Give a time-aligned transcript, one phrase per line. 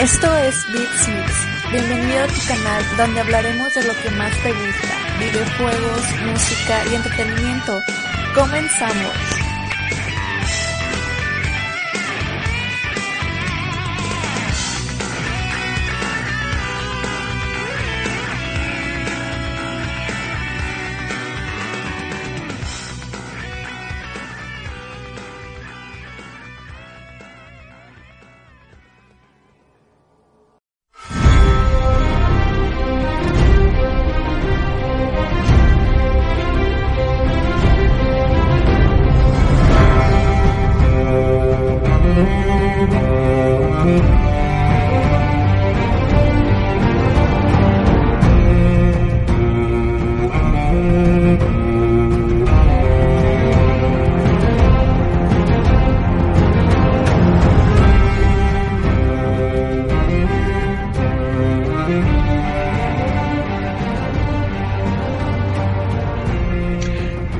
[0.00, 1.70] Esto es Beats Mix.
[1.70, 4.88] Bienvenido a tu canal donde hablaremos de lo que más te gusta,
[5.20, 7.78] videojuegos, música y entretenimiento.
[8.34, 9.49] Comenzamos.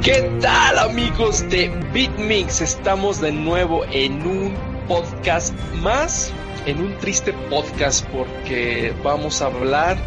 [0.02, 2.62] ¿Qué tal amigos de BitMix?
[2.62, 4.54] Estamos de nuevo en un
[4.88, 6.32] podcast más,
[6.64, 9.98] en un triste podcast porque vamos a hablar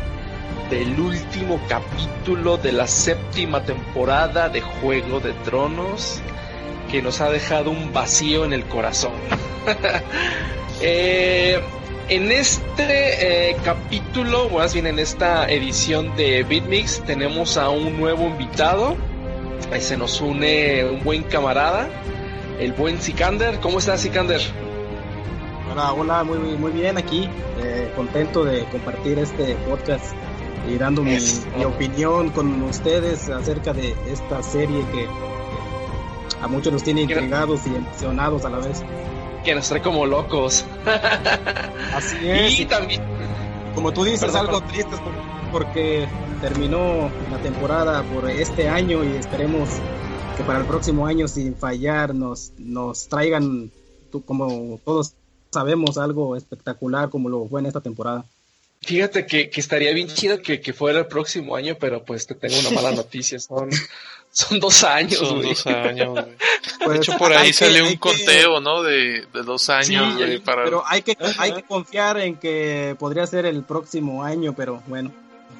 [0.72, 6.20] del último capítulo de la séptima temporada de Juego de Tronos
[6.90, 9.14] que nos ha dejado un vacío en el corazón.
[10.86, 11.62] Eh,
[12.10, 18.28] en este eh, capítulo, más bien en esta edición de BitMix, tenemos a un nuevo
[18.28, 18.98] invitado.
[19.80, 21.90] Se nos une un buen camarada,
[22.60, 23.60] el buen Sikander.
[23.60, 24.40] ¿Cómo estás, Sikander?
[25.72, 27.28] Hola, hola, muy, muy bien aquí.
[27.62, 30.14] Eh, contento de compartir este podcast
[30.70, 31.18] y dando mi,
[31.58, 35.08] mi opinión con ustedes acerca de esta serie que
[36.42, 38.84] a muchos nos tiene intrigados y emocionados a la vez.
[39.44, 40.66] Que nos trae como locos.
[41.94, 42.60] Así es.
[42.60, 43.02] y también,
[43.76, 44.70] Como tú dices, Perdón, algo perdón.
[44.72, 45.23] triste por-
[45.54, 46.08] porque
[46.42, 49.70] terminó la temporada por este año y esperemos
[50.36, 53.72] que para el próximo año sin fallar nos, nos traigan,
[54.12, 55.14] tú- como todos
[55.52, 58.26] sabemos, algo espectacular como lo fue en esta temporada.
[58.82, 62.34] fíjate que, que estaría bien chido que, que fuera el próximo año, pero pues te
[62.36, 63.40] tengo una mala noticia.
[63.40, 63.70] Son,
[64.32, 65.50] son dos años, Son güey.
[65.50, 66.26] dos años, güey.
[66.26, 66.36] De
[66.84, 68.82] Pues, hecho, por ahí que- salió un que- conteo, ¿no?
[68.82, 70.64] De, de dos años, Sí, güey, para...
[70.66, 75.12] Pero hay que, hay que confiar en que podría ser el próximo año, pero bueno,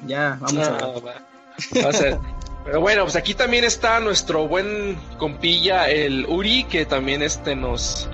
[0.06, 1.06] ya vamos a Ah, ver.
[1.06, 1.82] va.
[1.84, 2.18] Va a ser.
[2.64, 8.08] Pero bueno, pues aquí también está nuestro buen compilla, el Uri, que también este nos,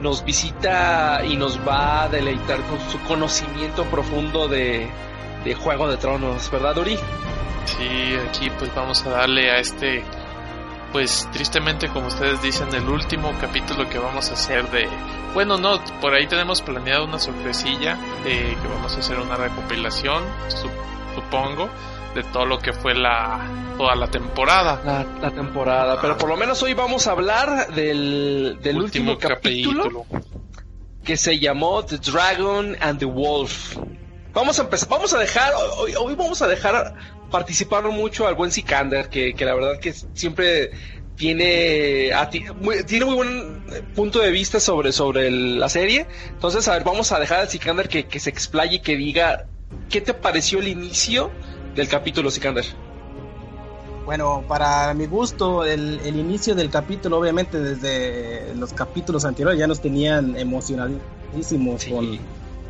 [0.00, 4.88] nos visita y nos va a deleitar con su conocimiento profundo de,
[5.44, 6.96] de Juego de Tronos, ¿verdad, Uri?
[7.64, 10.02] Sí, aquí pues vamos a darle a este,
[10.90, 14.88] pues tristemente como ustedes dicen, el último capítulo que vamos a hacer de...
[15.32, 20.24] Bueno, no, por ahí tenemos planeado una sorpresilla de que vamos a hacer una recopilación,
[21.14, 21.68] supongo,
[22.14, 23.40] de todo lo que fue la
[23.76, 24.80] toda la temporada.
[24.84, 26.00] La, la temporada.
[26.00, 30.04] Pero por lo menos hoy vamos a hablar del, del último, capítulo,
[31.04, 33.76] que se llamó The Dragon and the Wolf.
[34.34, 36.94] Vamos a empezar, vamos a dejar, hoy, hoy vamos a dejar
[37.30, 40.70] participar mucho al buen Sikander, que, que la verdad que siempre
[41.16, 43.64] tiene, a ti- muy- tiene muy buen
[43.94, 46.06] punto de vista sobre, sobre el- la serie.
[46.28, 49.46] Entonces, a ver, vamos a dejar al Sikander que, que se explaye y que diga
[49.88, 51.30] qué te pareció el inicio
[51.74, 52.64] del capítulo, Sikander.
[54.04, 59.66] Bueno, para mi gusto, el, el inicio del capítulo, obviamente desde los capítulos anteriores ya
[59.68, 61.90] nos tenían emocionadísimos Sí.
[61.90, 62.18] con,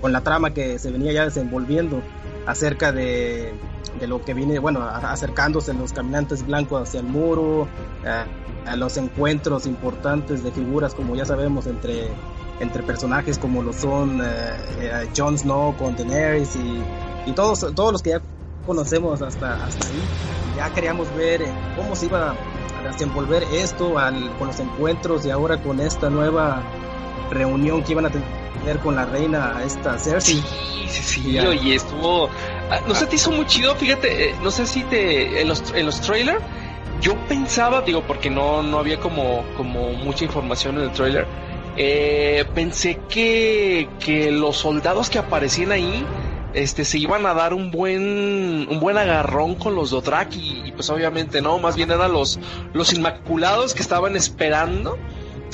[0.00, 2.02] con la trama que se venía ya desenvolviendo
[2.46, 3.54] acerca de,
[3.98, 7.66] de lo que viene, bueno, a- acercándose los caminantes blancos hacia el muro,
[8.06, 8.26] a,
[8.70, 12.08] a los encuentros importantes de figuras, como ya sabemos, entre,
[12.62, 14.24] entre personajes como lo son eh,
[14.80, 16.82] eh, Jon Snow con Daenerys y,
[17.28, 18.22] y todos, todos los que ya
[18.64, 20.02] conocemos hasta, hasta ahí.
[20.56, 25.30] ya queríamos ver eh, cómo se iba a desenvolver esto al, con los encuentros y
[25.30, 26.62] ahora con esta nueva
[27.30, 30.36] reunión que iban a tener con la reina esta Cersei.
[30.36, 32.28] Sí, sí, sí, oye, estuvo...
[32.70, 35.40] Ah, no sé, te hizo muy chido, fíjate, eh, no sé si te...
[35.40, 36.40] En los, en los trailers,
[37.00, 41.26] yo pensaba, digo, porque no, no había como, como mucha información en el trailer,
[41.76, 46.04] eh, pensé que, que los soldados que aparecían ahí
[46.54, 50.90] este se iban a dar un buen un buen agarrón con los Dothraki y, pues
[50.90, 52.38] obviamente no, más bien eran los
[52.74, 54.98] los inmaculados que estaban esperando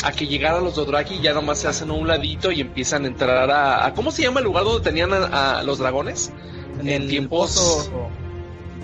[0.03, 3.05] a que llegaran los Dothraki y ya nomás se hacen a un ladito y empiezan
[3.05, 6.33] a entrar a, ¿cómo se llama el lugar donde tenían a, los dragones?
[6.81, 7.91] En, el tiempos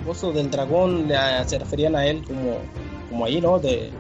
[0.05, 1.09] pozo, del dragón
[1.47, 2.59] se referían a él como
[3.11, 3.59] como ahí, ¿no?
[3.59, 3.91] De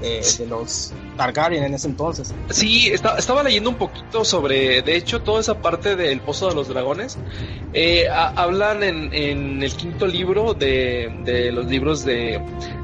[0.00, 2.34] de, los Targaryen en ese entonces.
[2.50, 6.68] Sí, estaba leyendo un poquito sobre, de hecho, toda esa parte del Pozo de los
[6.68, 7.18] Dragones.
[7.72, 12.40] Eh, hablan en, el quinto libro de, los libros de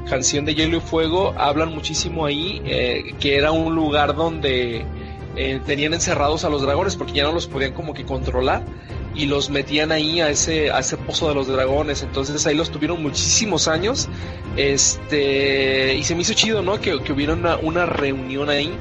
[0.09, 4.85] Canción de Hielo y Fuego, hablan muchísimo ahí eh, que era un lugar donde
[5.35, 8.63] eh, tenían encerrados a los dragones porque ya no los podían como que controlar
[9.19, 12.03] y los metían ahí a ese, a ese pozo de los dragones.
[12.03, 14.07] Entonces ahí los tuvieron muchísimos años.
[14.55, 16.79] Este, y se me hizo chido, ¿no?
[16.79, 18.71] Que, que hubiera una, reunión ahí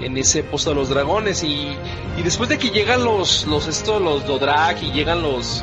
[0.00, 1.44] en ese pozo de los dragones.
[1.44, 1.76] Y,
[2.16, 5.62] y después de que llegan los, los, estos, los Dodrak y llegan los,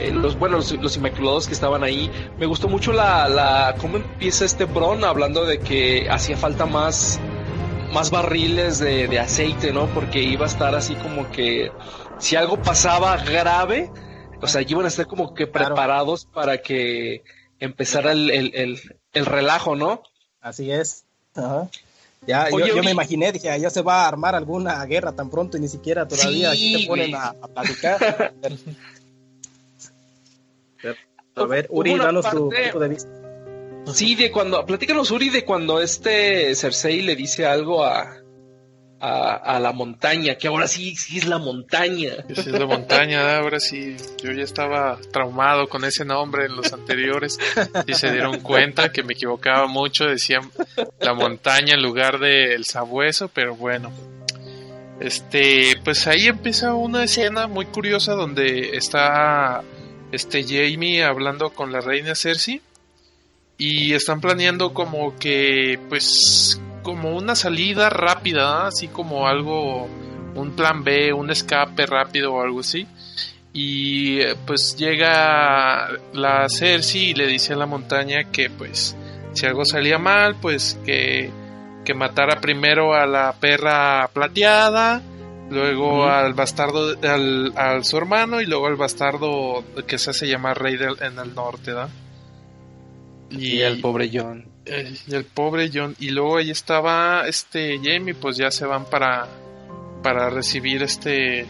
[0.00, 4.44] eh, los bueno los, inmaculados que estaban ahí me gustó mucho la, la cómo empieza
[4.44, 7.20] este Bron hablando de que hacía falta más
[7.92, 11.70] más barriles de, de aceite no porque iba a estar así como que
[12.20, 13.90] si algo pasaba grave,
[14.40, 17.24] o sea, iban a estar como que preparados para que
[17.58, 18.80] empezara el, el,
[19.12, 20.02] el, relajo, ¿no?
[20.40, 21.04] Así es.
[22.26, 25.60] Ya, yo, me imaginé, dije, ya se va a armar alguna guerra tan pronto y
[25.60, 28.34] ni siquiera todavía aquí te ponen a, platicar.
[31.34, 33.10] a ver, Uri, danos tu punto de vista.
[33.94, 38.19] Sí, de cuando, platícanos Uri de cuando este Cersei le dice algo a,
[39.00, 42.12] a, la montaña, que ahora sí, sí es la montaña.
[42.28, 43.96] Es la montaña, ahora sí.
[44.22, 47.38] Yo ya estaba traumado con ese nombre en los anteriores
[47.86, 50.50] y se dieron cuenta que me equivocaba mucho, decían
[51.00, 53.90] la montaña en lugar del sabueso, pero bueno.
[55.00, 59.62] Este, pues ahí empieza una escena muy curiosa donde está
[60.12, 62.60] este Jamie hablando con la reina Cersei
[63.56, 69.88] y están planeando como que pues como una salida rápida, así como algo,
[70.34, 72.84] un plan B, un escape rápido o algo así.
[73.52, 78.96] Y pues llega la Cersei y le dice a la montaña que pues
[79.34, 81.30] si algo salía mal, pues que,
[81.84, 85.00] que matara primero a la perra plateada,
[85.48, 90.60] luego al bastardo, al, al, su hermano y luego al bastardo que se hace llamar
[90.60, 91.88] rey en el norte, ¿da?
[93.30, 94.44] Y, el pobre John.
[94.66, 95.94] y el pobre John.
[95.98, 99.28] Y luego ahí estaba este Jamie, pues ya se van para,
[100.02, 101.46] para recibir este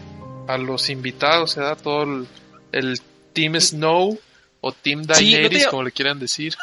[0.47, 2.25] a los invitados, se da todo
[2.71, 3.01] el,
[3.33, 4.19] Team Snow
[4.59, 6.53] o Team Daenerys, como le quieran decir.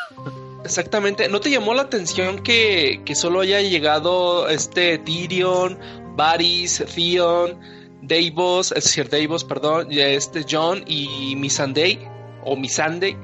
[0.64, 1.28] Exactamente.
[1.28, 5.78] ¿No te llamó la atención que, que solo haya llegado este Tyrion,
[6.14, 7.58] Varys, Theon,
[8.02, 11.98] Davos, es decir, Davos, perdón, este John y Missandei
[12.44, 13.16] o Missandei?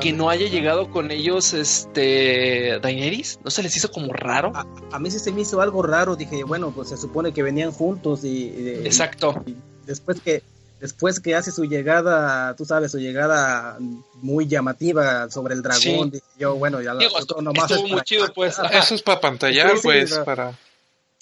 [0.00, 4.52] Que no haya llegado con ellos este Daenerys, ¿no se les hizo como raro?
[4.92, 7.72] A, mí sí se me hizo algo raro, dije, bueno, pues se supone que venían
[7.72, 8.52] juntos y,
[8.84, 9.42] Exacto.
[9.86, 10.42] después que
[10.80, 13.76] después que hace su llegada, tú sabes, su llegada
[14.14, 18.58] muy llamativa sobre el dragón, yo, bueno, ya Digo, nomás estuvo muy chido, pues.
[18.72, 20.54] Eso es para pantallar, pues, para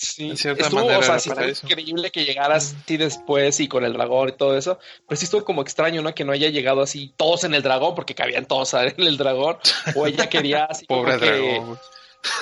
[0.00, 1.18] Sí, estuvo, o sea,
[1.64, 4.78] increíble que llegaras así después y con el dragón y todo eso,
[5.08, 6.14] pero sí estuvo como extraño, ¿no?
[6.14, 9.56] Que no haya llegado así todos en el dragón, porque cabían todos en el dragón,
[9.96, 11.80] o ella quería así Pobre dragón.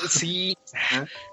[0.06, 0.54] Sí,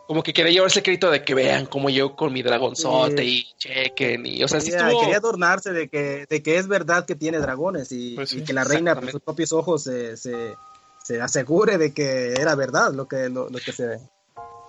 [0.07, 3.45] como que quería llevarse el crédito de que vean cómo yo con mi dragonzote y
[3.57, 5.01] chequen y, o sea, sí estuvo...
[5.01, 8.63] Quería adornarse de que, de que es verdad que tiene dragones y, pues que la
[8.63, 10.55] reina por sus propios ojos se, se,
[11.03, 13.99] se, asegure de que era verdad lo que, lo, lo que se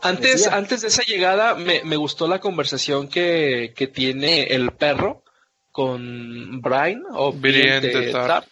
[0.05, 5.25] antes, antes de esa llegada, me, me gustó la conversación que, que, tiene el perro
[5.73, 8.43] con Brian o Brian de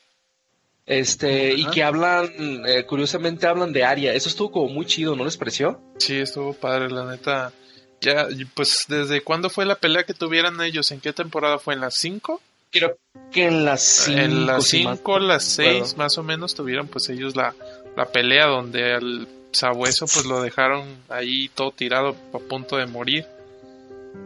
[0.87, 2.33] Este, y que hablan,
[2.67, 4.15] eh, curiosamente hablan de Aria.
[4.15, 5.81] Eso estuvo como muy chido, ¿no les pareció?
[5.99, 7.53] Sí, estuvo padre, la neta.
[8.01, 10.91] Ya, pues, ¿desde cuándo fue la pelea que tuvieran ellos?
[10.91, 11.75] ¿En qué temporada fue?
[11.75, 12.41] ¿En las 5?
[12.73, 12.97] Creo
[13.31, 14.21] que en las 5.
[14.21, 17.55] En las 5, las 6 más o menos tuvieron pues ellos la,
[17.97, 23.27] la pelea donde el sabueso pues lo dejaron ahí todo tirado a punto de morir.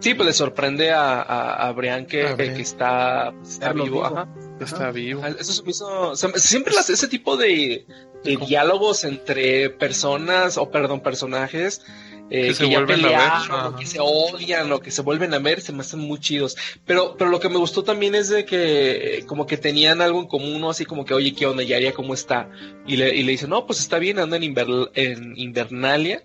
[0.00, 3.33] Sí, pues le sorprende a, a, Brian que, que está,
[3.73, 4.26] vivo.
[4.61, 5.23] Está vivo.
[5.25, 7.87] Ah, eso me hizo, siempre las, ese tipo de,
[8.25, 11.83] diálogos entre personas, o perdón, personajes,
[12.30, 13.78] eh, que, se vuelven a ver.
[13.78, 16.56] que se odian, o que se vuelven a ver, se me hacen muy chidos.
[16.85, 20.26] Pero, pero lo que me gustó también es de que como que tenían algo en
[20.26, 20.71] común, ¿no?
[20.71, 21.62] Así como que, oye, ¿qué onda?
[21.62, 22.49] Yaria, ¿cómo está?
[22.87, 24.54] Y le, y le dice, no, pues está bien, anda en,
[24.95, 26.23] en Invernalia,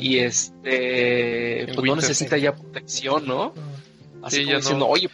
[0.00, 3.54] y este, pues no necesita ya protección, ¿no?
[4.22, 5.10] Así como diciendo, oye,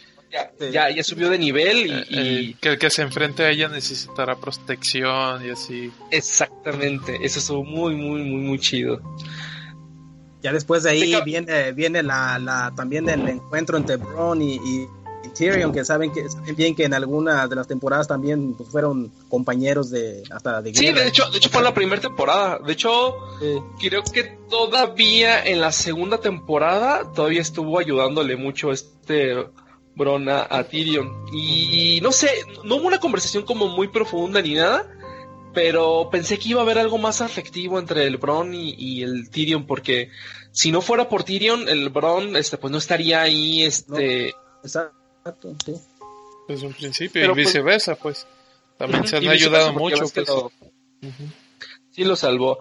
[0.71, 4.35] ya, ya, subió de nivel y, eh, que el que se enfrente a ella necesitará
[4.35, 5.91] protección y así.
[6.09, 9.01] Exactamente, eso estuvo muy, muy, muy, muy chido.
[10.41, 14.87] Ya después de ahí viene, viene la, la, también el encuentro entre Bron y,
[15.37, 16.25] Tyrion, que saben que
[16.57, 20.91] bien que en alguna de las temporadas también pues, fueron compañeros de hasta de Sí,
[20.91, 22.59] de hecho, de hecho fue la primera temporada.
[22.59, 23.15] De hecho,
[23.79, 29.35] creo que todavía en la segunda temporada todavía estuvo ayudándole mucho este
[29.95, 31.25] Brona a Tyrion.
[31.31, 32.29] Y no sé,
[32.63, 34.85] no hubo una conversación como muy profunda ni nada,
[35.53, 39.65] pero pensé que iba a haber algo más afectivo entre el Bron y, el Tyrion,
[39.65, 40.09] porque
[40.51, 43.63] si no fuera por Tyrion, el Bron este, pues no estaría ahí.
[43.63, 45.73] este Exacto, sí.
[46.47, 48.27] Desde un principio, y pues, viceversa, pues.
[48.77, 50.03] También se han ayudado mucho.
[50.13, 50.27] Pues.
[51.91, 52.59] Sí, lo salvó.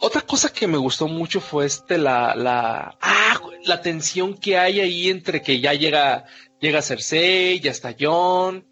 [0.00, 4.80] otra cosa que me gustó mucho fue este la la ah, la tensión que hay
[4.80, 6.26] ahí entre que ya llega
[6.60, 8.64] llega Cersei, ya está Jon,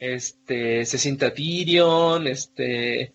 [0.00, 3.14] este se sienta Tyrion, este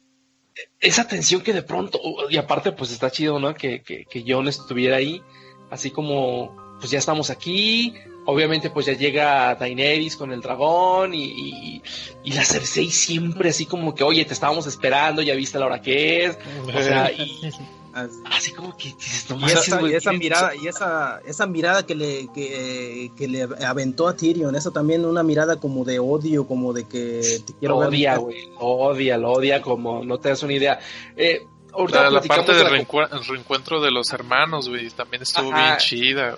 [0.79, 1.99] esa tensión que de pronto
[2.29, 3.53] y aparte pues está chido, ¿no?
[3.53, 5.21] Que que que Jon estuviera ahí,
[5.69, 11.81] así como pues ya estamos aquí, obviamente pues ya llega Daenerys con el dragón y,
[12.23, 15.81] y, la Cersei siempre así como que, oye, te estábamos esperando, ya viste la hora
[15.81, 16.37] que es.
[16.67, 17.51] O sea, y,
[18.25, 24.07] así como que y, esa, mirada y esa esa mirada que le que, le aventó
[24.07, 27.87] a Tyrion eso también una mirada como de odio como de que te quiero lo
[27.87, 30.79] odia güey lo odia lo odia como no te das una idea.
[31.15, 31.45] Eh,
[31.89, 36.37] la, parte del reencuentro de los hermanos güey también estuvo bien chida.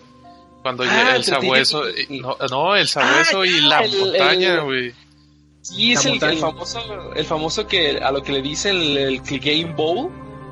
[0.61, 1.83] Cuando ah, el sabueso
[2.49, 4.93] no, el sabueso y la montaña güey.
[5.61, 9.73] Sí, es el, famoso, el famoso que a lo que le dicen el, el Game
[9.75, 10.09] Bowl,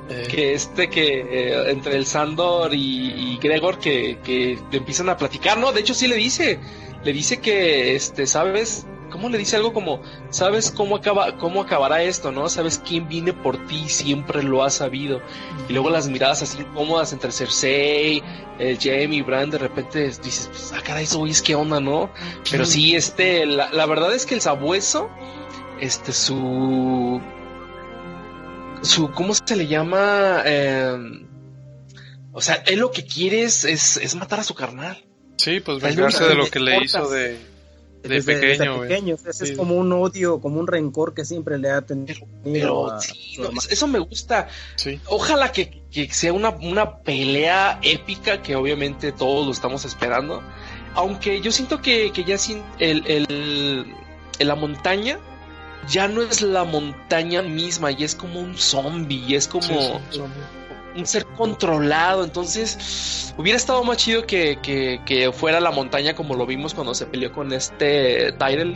[0.10, 0.28] eh.
[0.30, 5.72] Que este que eh, entre el Sandor y, Gregor que, que empiezan a platicar, ¿no?
[5.72, 6.60] De hecho sí le dice,
[7.06, 8.88] le dice que, este, ¿sabes?
[9.12, 12.50] ¿Cómo le dice algo como, sabes cómo acaba, cómo acabará esto, no?
[12.50, 15.22] Sabes quién viene por ti, siempre lo has sabido.
[15.70, 18.24] Y luego las miradas así incómodas entre Cersei,
[18.58, 22.10] el Jamie y Bran, de repente dices, pues, ah, caray, eso es que onda, ¿no?
[22.50, 25.10] Pero sí, este, la, la verdad es que el sabueso,
[25.80, 27.22] este, su,
[28.86, 30.42] su, ¿cómo se le llama?
[30.46, 31.28] Em,
[32.32, 35.04] o sea, él lo que quiere es, es, matar a su carnal.
[35.38, 37.40] Sí, pues vengarse de lo que le hizo de,
[38.04, 39.18] de pequeño.
[39.26, 42.28] Es como un odio, como un rencor que siempre le ha tenido.
[42.44, 43.38] Pero, sí,
[43.70, 44.48] eso me gusta.
[45.08, 50.42] Ojalá que, sea una, una, pelea épica que obviamente todos lo estamos esperando.
[50.94, 53.86] Aunque yo siento que, que ya sin el, el,
[54.40, 55.20] en la montaña
[55.88, 60.02] ya no es la montaña misma, y es como un zombie, y es como
[60.96, 62.24] un ser controlado.
[62.24, 67.32] Entonces, hubiera estado más chido que, fuera la montaña como lo vimos cuando se peleó
[67.32, 68.76] con este Tyrell.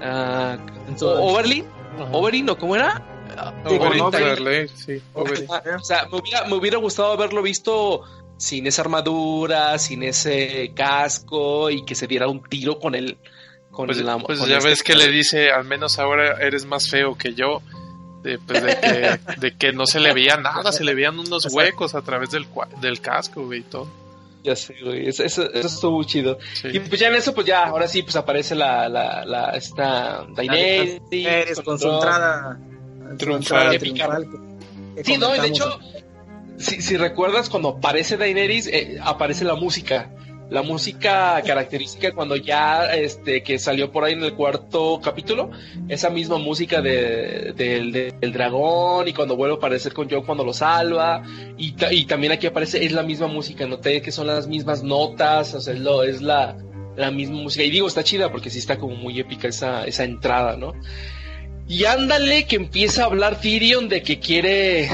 [0.00, 1.64] Uh, Overly,
[2.12, 2.56] Overly, ¿no?
[2.56, 3.02] ¿Cómo era?
[3.64, 8.02] Overly, sí, O sea, me hubiera, me hubiera gustado haberlo visto
[8.40, 13.18] sin esa armadura, sin ese casco y que se diera un tiro con el,
[13.86, 17.34] pues, pues ya este ves que le dice, al menos ahora eres más feo que
[17.34, 17.62] yo.
[18.22, 22.02] De, pues de, que, no se le veía nada, se le veían unos huecos a
[22.02, 22.46] través del,
[22.82, 23.88] del casco, güey, y todo.
[24.44, 26.38] Ya sé, güey, eso, eso, estuvo muy chido.
[26.64, 30.26] Y pues ya en eso, pues ya, ahora sí, pues aparece la, la, la esta
[30.34, 31.60] Daenerys.
[31.64, 32.58] con su entrada
[33.16, 33.78] triunfal.
[33.78, 34.28] triunfal
[35.02, 35.78] sí, no, de hecho,
[36.58, 40.10] si, si recuerdas, cuando aparece Daenerys, eh, aparece la música
[40.50, 45.50] la música característica cuando ya este que salió por ahí en el cuarto capítulo,
[45.88, 47.52] esa misma música de,
[48.20, 51.22] del dragón y cuando vuelve a aparecer con Joe cuando lo salva.
[51.56, 55.54] Y, y, también aquí aparece es la misma música, noté que son las mismas notas,
[55.54, 56.56] o sea, es, lo, es la,
[56.96, 57.64] la misma música.
[57.64, 60.72] Y digo está chida porque sí está como muy épica esa, esa entrada, ¿no?
[61.68, 64.88] Y ándale que empieza a hablar Tyrion de que quiere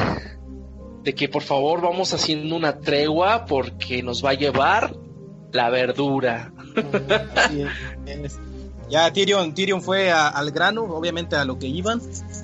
[1.03, 4.93] de que por favor vamos haciendo una tregua porque nos va a llevar
[5.57, 6.53] la verdura.
[8.89, 12.01] Ya Tyrion, Tyrion fue al grano, obviamente a lo que iban,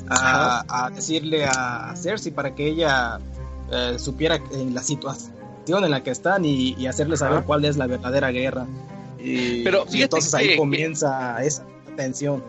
[0.08, 3.20] a, decirle a Cersei para que ella
[3.70, 7.86] eh, supiera en la situación en la que están y, hacerle saber cuál es la
[7.86, 8.66] verdadera guerra.
[9.20, 11.64] Y, Pero entonces ahí comienza esa
[11.96, 12.42] tensión.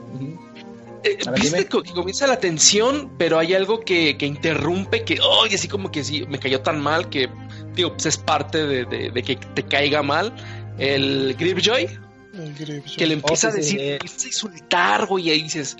[1.03, 5.67] Eh, Viste que comienza la tensión, pero hay algo que, que interrumpe, que, oh, así
[5.67, 7.29] como que sí, me cayó tan mal que,
[7.75, 10.33] digo, pues es parte de, de, que te caiga mal.
[10.77, 11.87] El Gripjoy,
[12.97, 15.77] que le empieza a oh, decir, empieza a insultar, güey, y ahí dices,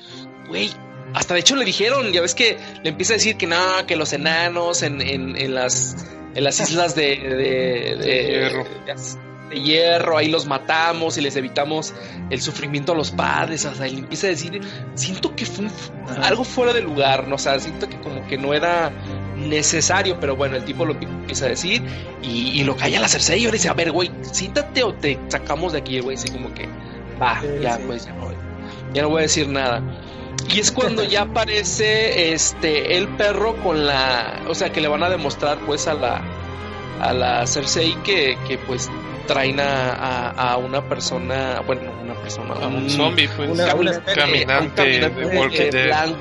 [0.48, 0.70] güey,
[1.14, 3.58] hasta de hecho le dijeron, ya ves que le empieza a decir que no,
[3.88, 5.96] que los enanos en, en, en las
[6.36, 11.94] en las islas de, de, de, de hierro, ahí los matamos y les evitamos
[12.30, 13.66] el sufrimiento a los padres.
[13.66, 14.62] O sea, él empieza a decir,
[14.96, 15.68] siento que fue
[16.22, 17.36] algo fuera de lugar, ¿no?
[17.36, 18.92] O sea, siento que como que no era
[19.36, 21.82] necesario, pero bueno, el tipo lo empieza a decir
[22.22, 25.74] y, lo calla la Cersei y le dice, a ver, güey, siéntate o te sacamos
[25.74, 26.68] de aquí, güey, así como que,
[27.22, 28.32] va, ya, pues ya no,
[28.94, 29.82] ya no voy a decir nada.
[30.50, 35.04] Y es cuando ya aparece este el perro con la, o sea, que le van
[35.04, 36.22] a demostrar pues a la
[37.02, 38.90] a la Cersei que, que pues
[39.26, 43.58] traen a, a, una persona, bueno, una persona, a un, zombie, pues, un
[44.16, 46.16] caminante, de Walking Dead.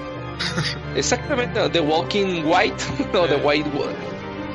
[0.97, 3.71] Exactamente, The Walking White o The White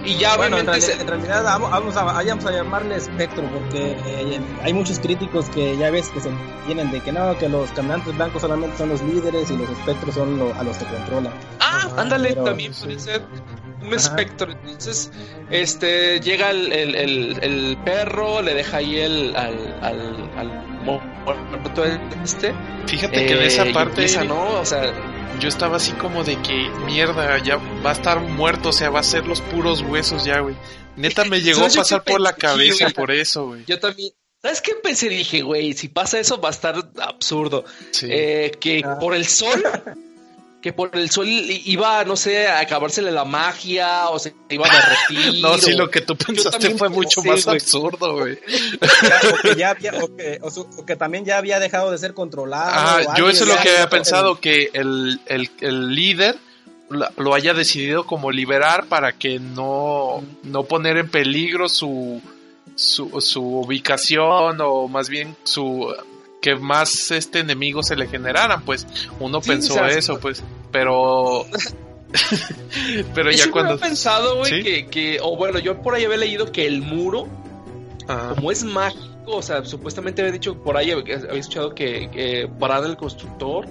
[0.07, 4.99] y ya bueno, en, realidad, vamos, a, vamos a llamarle espectro porque eh, hay muchos
[4.99, 6.29] críticos que ya ves que se
[6.65, 10.15] vienen de que no, que los caminantes blancos solamente son los líderes y los espectros
[10.15, 11.33] son a los que controlan.
[11.59, 13.21] Ah, ándale, también puede ser
[13.81, 14.51] un espectro.
[14.51, 15.11] Entonces,
[15.49, 20.67] este llega el, el, el, perro, le deja ahí el al, al, al
[22.23, 22.53] este.
[22.85, 24.07] Fíjate que de esa eh, parte.
[24.25, 24.59] ¿no?
[24.59, 24.83] O sea,
[25.39, 28.99] yo estaba así como de que mierda, ya va a estar muerto, o sea, va
[28.99, 30.55] a ser los puros huesos ya, güey.
[30.95, 33.63] Neta me llegó a pasar por la cabeza por eso, güey.
[33.65, 34.11] Yo también.
[34.41, 35.09] ¿Sabes qué pensé?
[35.09, 37.65] Dije, güey, si pasa eso va a estar absurdo.
[38.03, 38.97] Eh, que ah.
[38.99, 39.63] por el sol
[40.67, 44.75] que por el sol iba, no sé, a acabársele la magia o se iba a
[44.75, 45.41] derretir.
[45.41, 48.33] no, sí, lo que tú pensaste fue mucho más absurdo, güey.
[49.31, 52.69] o, que ya había, o, que, o, que, también ya había dejado de ser controlado.
[52.69, 56.35] Ah, yo eso es lo que había pensado, que el, el, el líder
[56.89, 62.21] lo haya decidido como liberar para que no, no poner en peligro su,
[62.75, 65.95] su, su ubicación o más bien su
[66.47, 68.87] que más este enemigo se le generaran, pues
[69.19, 70.41] uno pensó eso, pues,
[70.71, 71.45] pero
[73.13, 76.49] pero ya cuando he pensado, güey, que, que o bueno, yo por ahí había leído
[76.51, 77.27] que el muro
[78.35, 82.95] como es mágico, o sea, supuestamente había dicho por ahí había escuchado que, que el
[82.95, 83.67] constructor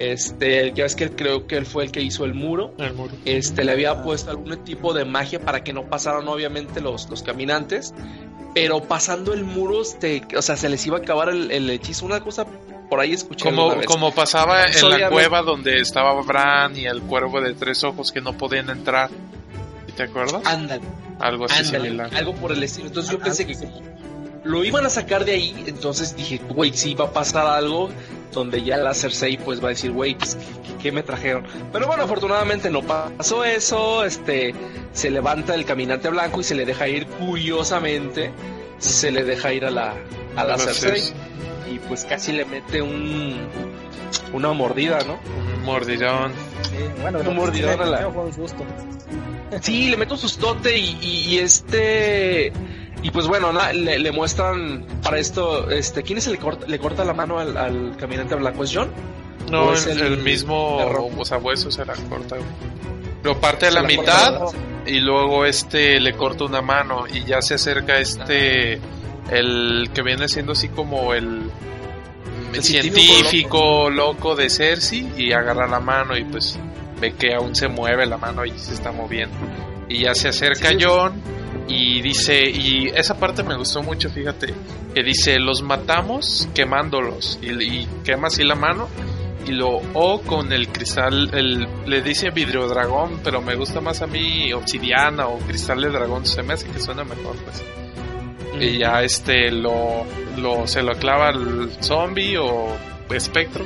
[0.00, 2.74] este, ya ves que creo que él fue el que hizo el muro.
[2.78, 3.14] El muro.
[3.24, 7.22] Este, le había puesto algún tipo de magia para que no pasaran obviamente los, los
[7.22, 7.94] caminantes
[8.54, 12.06] pero pasando el muro, este, o sea, se les iba a acabar el, hechizo.
[12.06, 12.46] Una cosa
[12.88, 13.44] por ahí escuché.
[13.44, 18.10] Como, como pasaba en la cueva donde estaba Bran y el cuervo de tres ojos
[18.12, 19.10] que no podían entrar.
[19.96, 20.42] ¿Te acuerdas?
[20.44, 20.82] Ándale.
[21.18, 22.88] Algo así Algo por el estilo.
[22.88, 23.56] Entonces yo pensé que
[24.44, 27.90] lo iban a sacar de ahí, entonces dije, güey, si va a pasar algo
[28.32, 30.36] donde ya la Cersei pues va a decir, güey, pues,
[30.80, 31.44] ¿qué, me trajeron?
[31.72, 34.54] Pero bueno, afortunadamente no pasó eso, este,
[34.92, 38.32] se levanta el caminante blanco y se le deja ir curiosamente,
[38.78, 39.94] se le deja ir a la,
[40.36, 41.12] a la Cersei
[41.70, 43.36] y pues casi le mete un,
[44.32, 45.18] una mordida, ¿no?
[45.56, 46.32] Un mordidón.
[46.62, 48.10] Sí, bueno, un mordidón a la...
[49.60, 52.52] Sí, le meto un sustote y, y este
[53.02, 57.04] y pues bueno, le, muestran para esto, este, ¿quién es el que corta, le corta
[57.04, 58.64] la mano al, caminante blanco?
[58.64, 58.90] ¿Es John?
[59.50, 62.36] No, es el, mismo, o sea, hueso se la corta.
[63.22, 64.42] Lo parte a la, mitad
[64.86, 68.80] y luego este le corta una mano y ya se acerca este,
[69.30, 71.50] el que viene siendo así como el,
[72.60, 74.36] científico, loco.
[74.36, 76.58] de Cersei y agarra la mano y pues
[77.00, 79.36] ve que aún se mueve la mano y se está moviendo.
[79.88, 84.52] Y ya se acerca John y dice, y esa parte me gustó mucho, fíjate,
[84.94, 88.88] que dice, los matamos quemándolos y, quema así la mano
[89.46, 94.02] y lo o con el cristal, el, le dice vidrio dragón, pero me gusta más
[94.02, 97.62] a mí obsidiana o cristal de dragón, se me hace que suena mejor pues.
[98.60, 100.04] Y ya este lo,
[100.36, 102.76] lo se lo clava al zombie o
[103.14, 103.64] espectro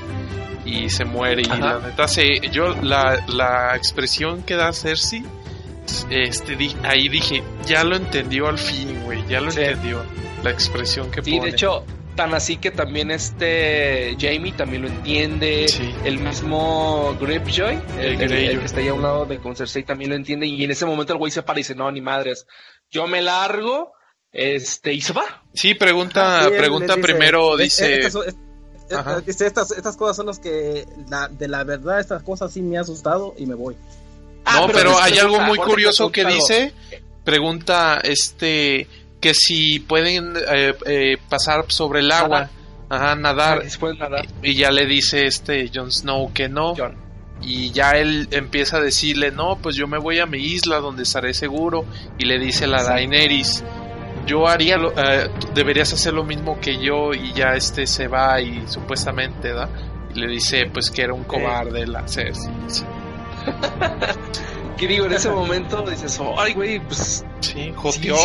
[0.64, 1.42] y se muere.
[1.42, 5.25] Y la neta se, yo la, la expresión que da Cersei
[6.11, 10.03] este, ahí dije, ya lo entendió al fin, güey, ya lo entendió.
[10.42, 15.66] La expresión que sí, de hecho, tan así que también este Jamie también lo entiende.
[16.05, 20.16] El mismo Gripjoy, el, que está ahí a un lado de con Cersei, también lo
[20.16, 20.47] entiende.
[20.47, 22.47] Y en ese momento el güey se para y dice, no, ni madres,
[22.90, 23.92] yo me largo,
[24.33, 25.44] este, y se va.
[25.53, 28.01] Sí, pregunta, pregunta primero, dice...
[28.87, 30.87] Estas, estas, cosas son las que,
[31.31, 33.77] de la verdad, estas cosas sí me ha asustado y me voy.
[34.55, 36.73] Ah, no, pero, hay algo muy curioso que dice,
[37.25, 38.88] pregunta este
[39.21, 42.51] que si pueden eh, eh, pasar sobre el agua
[42.88, 43.62] Ajá, nadar.
[43.62, 44.27] Después nadar.
[44.43, 46.75] Y ya le dice este Jon Snow que no.
[47.43, 51.03] Y ya él empieza a decirle, no, pues yo me voy a mi isla donde
[51.03, 51.85] estaré seguro.
[52.19, 53.64] Y le dice la Daenerys,
[54.27, 57.12] yo haría, lo, eh, deberías hacer lo mismo que yo.
[57.12, 59.69] Y ya este se va y supuestamente, ¿da?
[60.14, 62.53] Y le dice, pues que era un cobarde la Cersei.
[64.76, 67.24] que digo, en ese momento dices, ay, güey, pues.
[67.40, 68.16] Sí, joteó,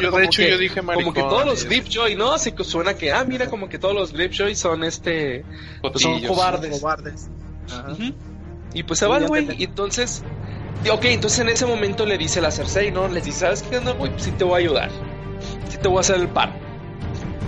[0.00, 2.32] yo, de hecho, yo dije maricón, Como que todos los Gripjoy, ¿no?
[2.32, 5.44] Así que suena que, ah, mira, como que todos los Gripjoy son este.
[5.82, 6.78] Pues son cobardes.
[6.78, 7.28] cobardes.
[7.68, 7.94] Ajá.
[8.72, 9.48] Y pues se va el güey.
[9.58, 10.22] Y entonces.
[10.90, 13.08] Ok, entonces en ese momento le dice la Cersei, ¿no?
[13.08, 13.80] Le dice, ¿sabes qué?
[13.80, 14.90] No, güey, pues sí te voy a ayudar.
[15.68, 16.52] Sí te voy a hacer el pan.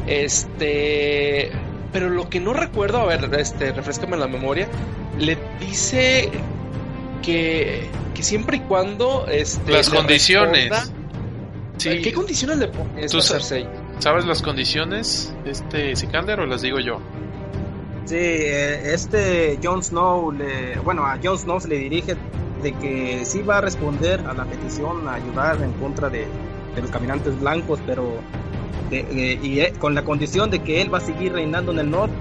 [0.06, 1.50] Este.
[1.92, 4.68] Pero lo que no recuerdo, a ver, este, refrescame la memoria.
[5.18, 6.30] Le dice
[7.22, 10.92] que, que siempre y cuando este, las condiciones
[11.78, 12.02] sí.
[12.02, 13.66] ¿qué condiciones le pone ¿Tú Cersei?
[13.98, 17.00] ¿sabes las condiciones este Sikander o las digo yo?
[18.04, 22.16] Sí, eh, este Jon Snow le, bueno a Jon Snow se le dirige
[22.62, 26.26] de que sí va a responder a la petición a ayudar en contra de,
[26.74, 28.20] de los caminantes blancos pero
[28.90, 32.14] y eh, con la condición de que él va a seguir reinando en el norte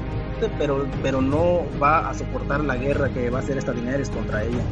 [0.58, 4.44] pero, pero no va a soportar la guerra que va a hacer esta Daenerys contra
[4.44, 4.64] ella.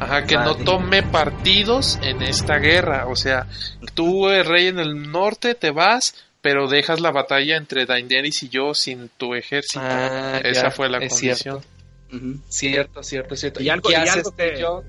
[0.00, 3.06] Ajá, que no tome partidos en esta guerra.
[3.08, 3.46] O sea,
[3.94, 8.48] tú, eres rey en el norte, te vas, pero dejas la batalla entre Daenerys y
[8.48, 9.80] yo sin tu ejército.
[9.82, 11.60] Ah, Esa fue la condición.
[12.48, 13.02] Cierto.
[13.02, 14.82] cierto, cierto, Y algo, que, yo...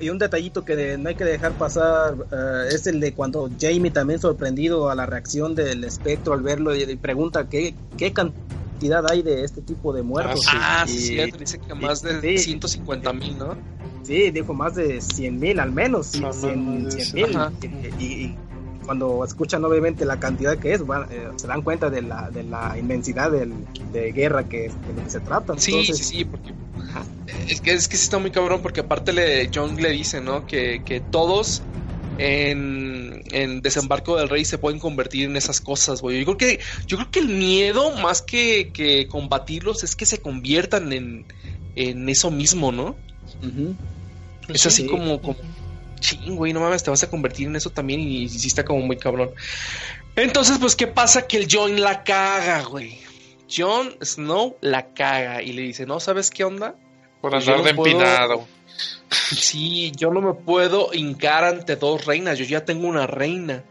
[0.00, 3.90] y un detallito que no hay que dejar pasar eh, es el de cuando Jamie
[3.90, 8.57] también sorprendido a la reacción del espectro al verlo y, pregunta qué, qué, cantidad
[9.10, 10.46] hay de este tipo de muertos.
[10.52, 13.56] Ah, sí, dice que más de 150 mil, ¿no?
[14.02, 16.88] Sí, dijo más de 100 mil al menos, 100 mil.
[17.98, 18.34] Y,
[18.84, 22.74] cuando escuchan obviamente la cantidad que es, eh, se dan cuenta de la, de la
[22.78, 23.52] inmensidad del,
[23.92, 25.58] de guerra que, de lo que se trata.
[25.58, 26.54] Sí, sí, sí, porque
[27.46, 30.46] es que, es que sí está muy cabrón porque aparte le, John le dice, ¿no?
[30.46, 31.60] Que, que todos
[32.16, 32.97] en,
[33.62, 36.18] Desembarco del Rey se pueden convertir en esas cosas, güey.
[36.18, 40.92] Yo creo que, yo creo que el miedo, más que, combatirlos, es que se conviertan
[40.92, 41.24] en,
[42.08, 42.96] eso mismo, ¿no?
[44.48, 45.36] Es así como, como,
[46.00, 48.80] ching, güey, no mames, te vas a convertir en eso también y, sí está como
[48.80, 49.30] muy cabrón.
[50.16, 51.26] Entonces, pues, ¿qué pasa?
[51.26, 52.98] Que el John la caga, güey.
[53.50, 56.74] Jon Snow la caga y le dice, no, ¿sabes qué onda?
[57.20, 58.46] Por pues andar de empinado.
[59.10, 63.64] Sí, yo no me puedo hincar ante dos reinas, yo ya tengo una reina.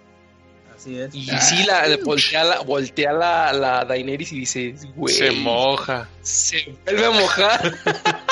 [0.75, 1.13] Así es.
[1.13, 5.13] Y sí, la, voltea, la, voltea la, la Daenerys y dice, güey.
[5.13, 6.07] Se moja.
[6.21, 7.73] Se vuelve a mojar.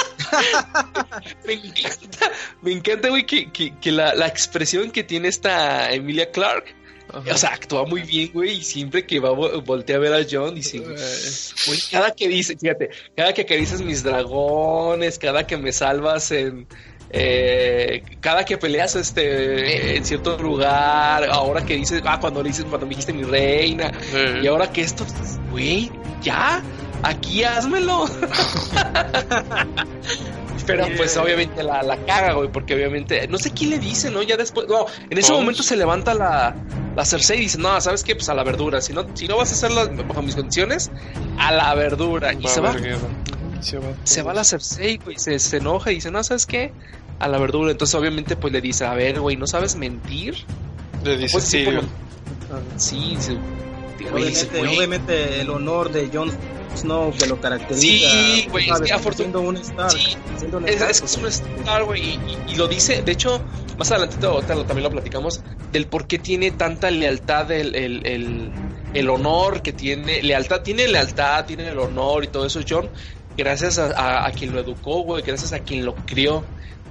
[1.45, 6.65] me encanta, me encanta, güey, que, que, la, la, expresión que tiene esta Emilia Clark.
[7.13, 10.55] O sea, actúa muy bien, güey, y siempre que va voltea a ver a John,
[10.55, 16.31] dice, güey, cada que dice, fíjate, cada que dices mis dragones, cada que me salvas
[16.31, 16.67] en,
[17.09, 22.65] eh, cada que peleas este en cierto lugar, ahora que dices, ah, cuando le dices,
[22.65, 23.91] cuando me dijiste mi reina,
[24.41, 25.05] y ahora que esto,
[25.51, 25.91] güey,
[26.21, 26.61] ya,
[27.03, 28.05] aquí házmelo.
[30.65, 34.23] Pero pues obviamente la, la caga, güey, porque obviamente, no sé quién le dice, ¿no?
[34.23, 36.55] Ya después, no, en ese momento se levanta la,
[36.95, 38.15] la Cersei y dice, no, ¿sabes qué?
[38.15, 40.91] Pues a la verdura, si no, si no vas a hacerlo bajo mis condiciones,
[41.37, 42.33] a la verdura.
[42.33, 42.75] Y se va.
[44.03, 44.33] Se va.
[44.33, 46.71] la Cersei, güey, se, se enoja y dice, no, ¿sabes qué?
[47.19, 47.71] a la verdura.
[47.71, 50.35] Entonces, obviamente, pues le dice, a ver, güey, ¿no sabes mentir?
[51.03, 51.65] Le dice, pues, sí.
[52.77, 53.37] Sí, sí.
[54.11, 56.31] Obviamente, obviamente, el honor de Jon
[56.75, 57.79] Snow que lo caracteriza.
[57.81, 58.69] Sí, güey,
[59.15, 59.91] siendo un star.
[59.91, 62.19] Sí, es, star, es, es, un star, güey.
[62.47, 63.41] Y, lo dice, de hecho,
[63.77, 68.51] más adelante también lo platicamos, del por qué tiene tanta lealtad el, el, el,
[68.93, 72.89] el honor que tiene, lealtad, tiene lealtad, tiene el honor y todo eso, John,
[73.37, 76.43] gracias a, a, a quien lo educó, güey, gracias a quien lo crió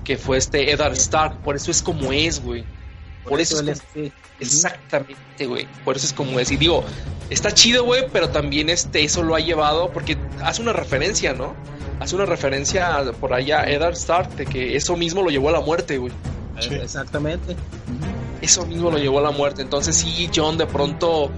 [0.05, 1.39] que fue este Eddard Stark.
[1.43, 2.65] Por eso es como es, güey.
[3.27, 3.83] Por, eso, es
[4.39, 5.67] exactamente, güey.
[5.85, 6.51] Por eso es como es.
[6.51, 6.85] Y digo,
[7.31, 11.55] está chido, güey, pero también este, eso lo ha llevado porque hace una referencia, ¿no?
[12.01, 15.53] Hace una referencia por allá a Eddard Stark de que eso mismo lo llevó a
[15.53, 16.13] la muerte, güey.
[16.71, 17.57] Exactamente.
[18.43, 19.63] Eso mismo lo llevó a la muerte.
[19.63, 21.31] Entonces sí, John de pronto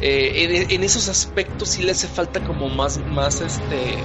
[0.00, 3.96] eh, en, esos aspectos sí le hace falta como más, más este,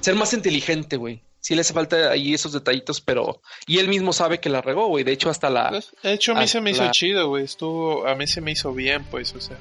[0.00, 3.40] ser más inteligente, güey sí le hace falta ahí esos detallitos, pero.
[3.66, 5.04] Y él mismo sabe que la regó, güey.
[5.04, 5.70] De hecho, hasta la.
[5.70, 7.44] Pues, de hecho, a mí se me hizo chido, güey.
[7.44, 8.06] Estuvo.
[8.06, 9.56] A mí se me hizo bien, pues, o sea.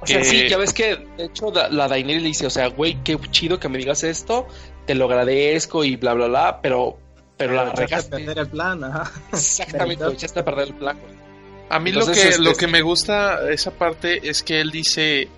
[0.00, 3.02] O sea, sí, ya ves que, de hecho, la Daenerys le dice, o sea, güey,
[3.02, 4.46] qué chido que me digas esto,
[4.86, 6.96] te lo agradezco y bla, bla, bla, pero,
[7.36, 8.10] pero la regaste.
[8.10, 9.10] perder el plan, ajá.
[9.32, 11.00] Exactamente, echaste a perder el plan.
[11.68, 15.28] A mí lo que, lo este que me gusta esa parte es que él dice,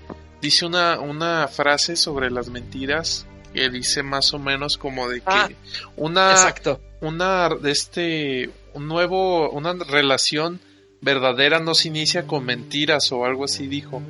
[0.43, 5.25] dice una, una frase sobre las mentiras que dice más o menos como de que
[5.27, 5.49] Ah,
[5.97, 6.81] una Exacto.
[7.01, 10.61] una de este un nuevo una relación
[11.01, 14.03] verdadera no se inicia con mentiras o algo así dijo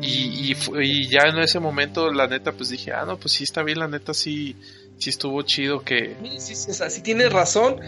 [0.00, 3.44] y, y, y ya en ese momento la neta pues dije ah no pues sí
[3.44, 4.56] está bien la neta sí
[4.98, 7.80] sí estuvo chido que Sí, sí, sí, o sea, sí tienes razón,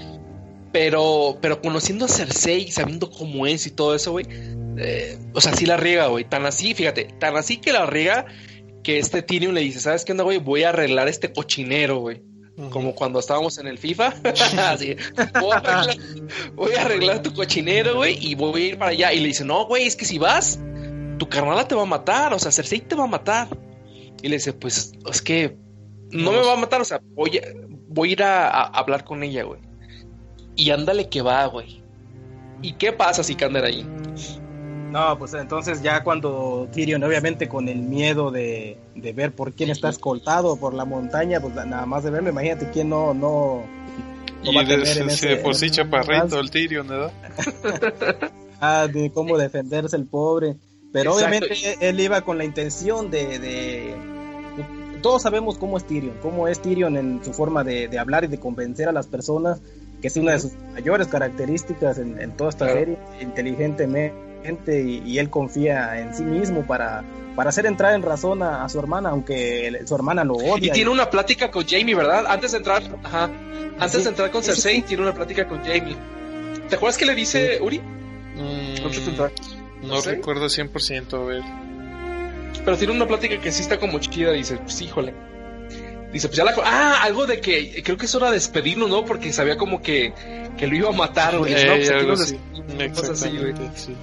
[0.72, 4.26] pero, pero conociendo a Cersei y sabiendo cómo es y todo eso, güey,
[4.78, 8.26] eh, o sea, sí la riega, güey, tan así, fíjate, tan así que la riega
[8.82, 10.38] que este Tyrion le dice, ¿sabes qué onda, güey?
[10.38, 12.22] Voy a arreglar este cochinero, güey.
[12.70, 14.14] Como cuando estábamos en el FIFA.
[14.70, 14.94] Así,
[15.40, 15.96] voy, a arreglar,
[16.54, 19.12] voy a arreglar tu cochinero, güey, y voy a ir para allá.
[19.12, 20.60] Y le dice, no, güey, es que si vas,
[21.18, 23.48] tu carnala te va a matar, o sea, Cersei te va a matar.
[24.22, 25.56] Y le dice, pues, es que
[26.10, 27.42] no me va a matar, o sea, voy a,
[27.88, 29.60] voy a ir a, a hablar con ella, güey.
[30.56, 31.82] Y ándale que va, güey.
[32.60, 33.86] ¿Y qué pasa si Kander ahí?
[34.90, 39.70] No, pues entonces ya cuando Tyrion, obviamente con el miedo de, de ver por quién
[39.70, 43.62] está escoltado por la montaña, pues nada más de verlo, imagínate quién no, no,
[44.44, 46.38] no va y a de, en si ese- de por sí en ese chaparrito trance.
[46.38, 47.12] el Tyrion ¿verdad?
[48.60, 50.56] ah, de cómo defenderse el pobre.
[50.92, 51.36] Pero Exacto.
[51.46, 53.94] obviamente él iba con la intención de, de-
[55.02, 58.26] Todos sabemos cómo es Tyrion, cómo es Tyrion en su forma de, de hablar y
[58.26, 59.60] de convencer a las personas,
[60.02, 62.80] que es una de sus mayores características en, en toda esta Claro.
[62.80, 67.04] serie, inteligentemente, y, y él confía en sí mismo para,
[67.36, 70.48] para hacer entrar en razón a, a su hermana, aunque el- su hermana lo Y
[70.50, 70.72] odia.
[70.72, 72.24] tiene una plática con Jamie, ¿verdad?
[72.28, 73.30] Antes de entrar, ajá.
[73.78, 74.02] Antes Sí.
[74.02, 74.82] de entrar con sí, Cersei, sí.
[74.82, 75.96] tiene una plática con Jamie.
[76.68, 77.78] ¿Te acuerdas que le dice Uri?
[77.80, 79.32] Mm, Antes de entrar.
[79.82, 81.42] no recuerdo 100% a ver
[82.64, 84.32] Pero tiene una plática que sí está como chida.
[84.32, 85.14] Dice, pues híjole.
[86.12, 86.52] Dice, pues ya la.
[86.64, 89.04] Ah, algo de que creo que es hora de despedirlo, ¿no?
[89.04, 90.12] Porque sabía como que,
[90.58, 91.54] que lo iba a matar, güey.
[91.54, 93.38] Eh, No, pues aquí nos así.
[93.38, 93.54] güey.
[93.76, 93.94] Sí.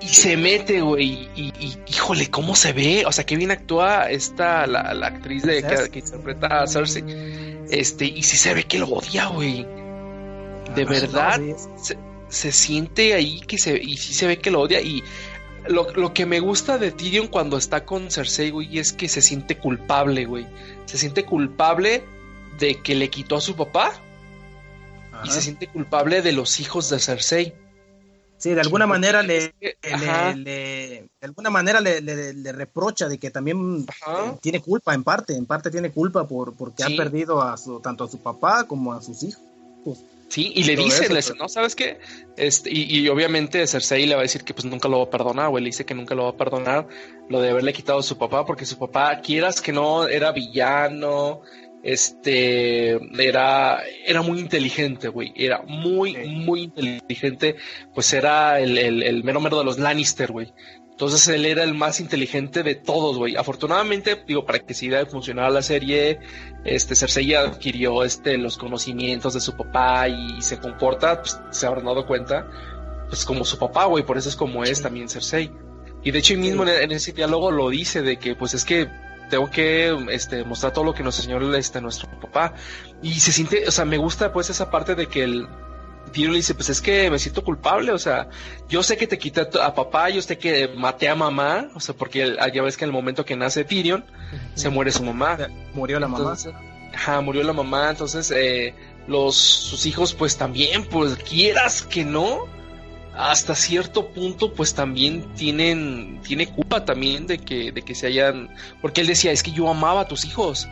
[0.00, 1.28] Y se mete, güey.
[1.34, 3.04] Y, y, híjole, ¿cómo se ve?
[3.06, 7.04] O sea, qué bien actúa esta, la, la actriz de, que, interpreta a Cersei.
[7.70, 9.66] Este, y sí se ve que lo odia, güey.
[10.74, 14.38] De Ajá, verdad, no, sí, se, se siente ahí que se, y sí se ve
[14.38, 14.80] que lo odia.
[14.80, 15.02] Y
[15.66, 19.20] lo, lo que me gusta de Tyrion cuando está con Cersei, güey, es que se
[19.20, 20.46] siente culpable, güey.
[20.86, 22.04] Se siente culpable
[22.58, 23.92] de que le quitó a su papá
[25.12, 25.22] Ajá.
[25.24, 27.54] y se siente culpable de los hijos de Cersei.
[28.38, 33.84] Sí, de alguna manera le, le, le- de alguna manera le, reprocha de que también
[33.88, 34.26] Ajá.
[34.26, 36.94] eh, tiene culpa en parte, en parte tiene culpa por porque Sí.
[36.94, 39.42] ha perdido a su tanto a su papá como a sus hijos.
[40.28, 41.40] Sí, y le dice, eso, le dice, pues.
[41.40, 41.98] no, ¿sabes qué?
[42.36, 45.10] Este, y, y obviamente Cersei le va a decir que pues nunca lo va a
[45.10, 46.86] perdonar, güey, le dice que nunca lo va a perdonar
[47.30, 51.40] lo de haberle quitado a su papá, porque su papá, quieras que no, era villano,
[51.82, 56.28] este, era, era muy inteligente, güey, era muy, Sí.
[56.28, 57.56] muy inteligente,
[57.94, 60.52] pues era el, el, el mero mero de los Lannister, güey.
[60.90, 63.36] Entonces él era el más inteligente de todos, güey.
[63.36, 66.18] Afortunadamente, digo, para que siga funcionara la serie,
[66.64, 71.84] este Cersei adquirió este los conocimientos de su papá y, se comporta, pues, se habrán
[71.84, 72.50] dado cuenta,
[73.08, 75.52] pues como su papá, güey, por eso es como es también Cersei.
[76.02, 78.64] Y de hecho, él mismo en, en ese diálogo lo dice de que, pues es
[78.64, 78.88] que
[79.30, 82.54] tengo que este, mostrar todo lo que nos enseñó este, nuestro papá.
[83.02, 85.48] Y se siente, o sea, me gusta pues esa parte de que el
[86.12, 88.28] Tyrion le dice, pues es que me siento culpable, o sea,
[88.68, 91.94] yo sé que te quité a, papá, yo sé que maté a mamá, o sea,
[91.94, 94.04] porque el- ya ves que en el momento que nace Tyrion,
[94.54, 95.36] se muere su mamá.
[95.74, 96.24] Murió la mamá.
[96.94, 98.74] Ajá, murió la mamá, entonces eh,
[99.06, 102.46] los sus hijos pues también, pues quieras que no,
[103.18, 108.48] hasta cierto punto pues también tienen tiene culpa también de que de que se hayan
[108.80, 110.68] porque él decía, es que yo amaba a tus hijos.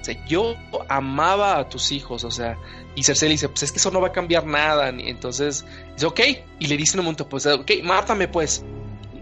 [0.00, 0.54] O sea, yo
[0.90, 2.58] amaba a tus hijos, o sea,
[2.94, 6.04] y Cersei le dice, pues es que eso no va a cambiar nada, entonces dice,
[6.04, 6.20] ok,
[6.58, 8.66] y le dice en un momento, pues, ok, mátame pues,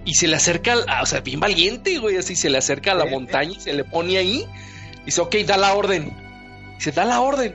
[0.04, 3.04] y se le acerca, o sea, bien valiente, güey, así se le acerca a la
[3.04, 4.44] montaña y se le pone ahí,
[5.06, 6.16] dice, ok, da la orden,
[6.80, 7.54] se da la orden,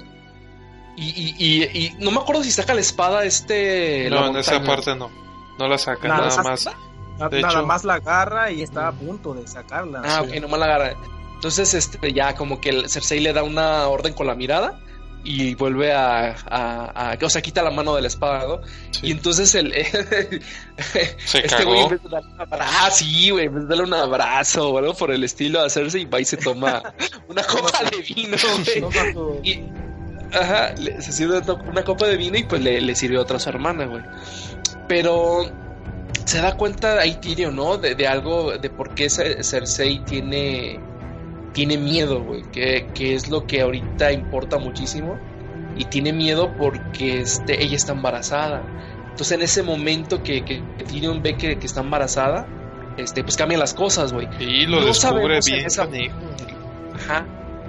[0.97, 4.09] y, y, y, y no me acuerdo si saca la espada este...
[4.09, 5.09] no en esa parte no
[5.57, 6.73] no la saca Nada, nada más Na-
[7.29, 10.01] Nada hecho- más la agarra y está a punto de sacarla.
[10.05, 10.29] Ah, Sí.
[10.37, 10.93] ok, nomás la agarra.
[11.33, 14.79] Entonces, este, ya como que el Cersei le da una orden con la mirada
[15.23, 18.61] y vuelve a, a, a- o sea, quita la mano de la espada, ¿no?
[18.91, 19.07] Sí.
[19.07, 23.29] Y entonces el se este cagó güey en vez de darle un abrazo, ah, sí,
[23.31, 26.19] güey, en vez de darle un abrazo o algo por el estilo a Cersei, va
[26.21, 26.83] y se toma
[27.27, 28.81] una copa de vino, güey.
[28.81, 29.63] No Y,
[30.33, 33.49] ajá, se sirve una copa de vino y pues le, le sirve otra a su
[33.49, 34.03] hermana, güey.
[34.87, 35.45] Pero
[36.25, 37.77] se da cuenta ahí Tyrion, ¿no?
[37.77, 40.79] De, de algo, de por qué Cer- Cersei tiene,
[41.53, 42.43] tiene miedo, güey.
[42.51, 45.17] Que, que es lo que ahorita importa muchísimo.
[45.77, 48.63] Y tiene miedo porque este, ella está embarazada.
[49.11, 52.45] Entonces en ese momento que, que Tyrion ve que, que está embarazada,
[52.97, 54.27] este, pues cambian las cosas, güey.
[54.39, 55.69] Y lo descubre bien,
[56.95, 57.25] Ajá.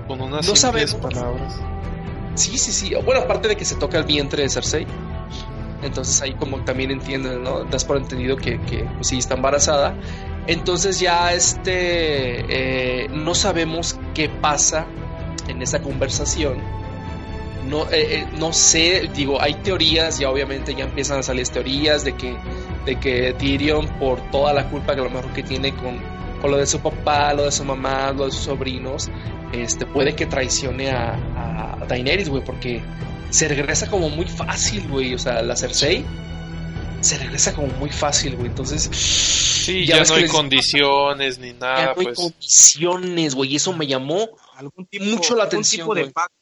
[0.07, 1.61] Con unas no simples palabras.
[2.38, 2.94] Sí, sí, sí.
[3.05, 4.87] Bueno, aparte de que se toca el vientre de Cersei.
[5.83, 7.64] Entonces ahí como también entienden, ¿no?
[7.64, 9.94] Das por entendido que, que pues, sí está embarazada.
[10.46, 14.87] Entonces ya este eh, no sabemos qué pasa
[15.48, 16.59] en esa conversación.
[17.68, 22.03] No, eh, eh, no sé, digo, hay teorías, ya obviamente ya empiezan a salir teorías
[22.05, 22.37] de que,
[22.87, 25.98] de que Tyrion, por toda la culpa que a lo mejor que tiene con,
[26.40, 29.09] con lo de su papá, lo de su mamá, lo de sus sobrinos,
[29.53, 32.83] este, puede que traicione a, a Daenerys, güey, porque
[33.31, 35.14] se regresa como muy fácil, güey.
[35.14, 36.05] O sea, la Cersei
[37.01, 38.48] se regresa como muy fácil, güey.
[38.48, 41.79] Entonces, sí, ya, no hay condiciones ni nada.
[41.79, 42.18] Ya no hay pues.
[42.18, 43.53] condiciones, güey.
[43.53, 44.29] Y eso me llamó
[45.01, 45.88] mucho la atención.
[45.94, 46.35] de pacto.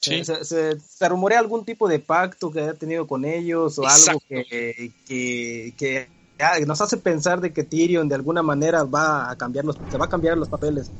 [0.00, 0.24] Sí.
[0.24, 4.94] Se, se, rumorea algún tipo de pacto que haya tenido con ellos o algo que,
[5.06, 6.08] que, que,
[6.66, 10.06] nos hace pensar de que Tyrion de alguna manera va a cambiar los, se va
[10.06, 10.90] a cambiar los papeles.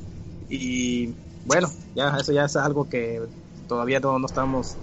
[0.49, 1.13] Y
[1.45, 3.21] bueno, ya eso ya es algo que
[3.67, 4.75] todavía no, estamos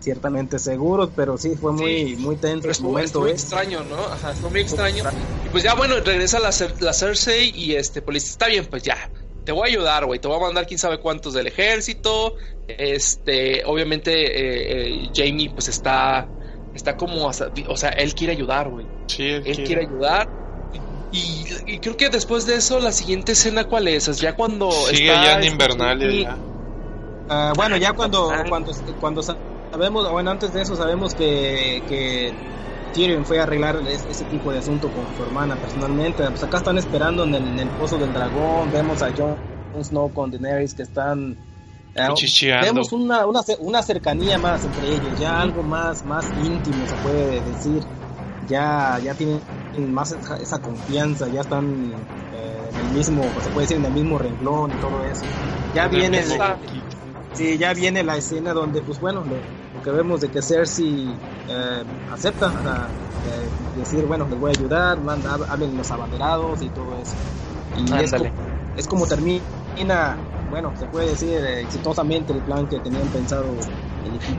[0.00, 3.20] ciertamente seguros, pero sí fue muy muy tenso ese momento.
[3.20, 3.34] Fue ¿eh?
[3.34, 3.96] extraño, ¿no?
[3.96, 5.04] Ajá, fue muy extraño.
[5.46, 9.10] Y pues ya bueno, regresa la, la Cersei y este pues está bien, pues ya.
[9.44, 10.20] Te voy a ayudar, güey.
[10.20, 12.36] Te voy a mandar quién sabe cuántos del ejército.
[12.68, 16.28] Este, obviamente eh, eh, Jamie pues está
[16.74, 17.32] está como, o
[17.76, 18.86] sea, él quiere ayudar, güey.
[19.06, 19.82] Sí, él, quiere.
[19.82, 20.28] ayudar.
[21.12, 24.06] Y, creo que después de eso, la siguiente escena, ¿cuál es?
[24.18, 24.70] ya cuando.
[24.70, 26.22] Sigue ya en Invernalia.
[26.22, 26.36] Ya.
[27.28, 32.32] Ah, bueno, ya cuando, cuando, cuando sabemos, bueno, antes de eso sabemos que, que
[32.92, 36.24] Tyrion fue a arreglar ese, tipo de asunto con su hermana personalmente.
[36.28, 39.36] Pues acá están esperando en el, pozo del dragón, vemos a Jon
[39.82, 41.36] Snow con Daenerys que están...
[41.94, 46.94] Eh, vemos una, una, una, cercanía más entre ellos, ya algo más, más íntimo se
[46.96, 47.82] puede decir.
[48.48, 49.40] Ya, ya tienen
[49.92, 51.92] más esa, confianza, ya están
[52.34, 55.24] eh, en el mismo, se puede decir en el mismo renglón y todo eso.
[55.74, 56.24] Ya viene...
[57.34, 61.08] Sí, ya viene la escena donde, pues bueno, lo, que vemos de que Cersei
[61.48, 66.94] eh, acepta uh, decir, bueno, les voy a ayudar, manda, hablen los abanderados y todo
[67.00, 67.14] eso.
[67.78, 68.30] Y es como,
[68.76, 70.16] es como termina,
[70.52, 73.56] bueno, se puede decir eh, exitosamente el plan que tenían pensado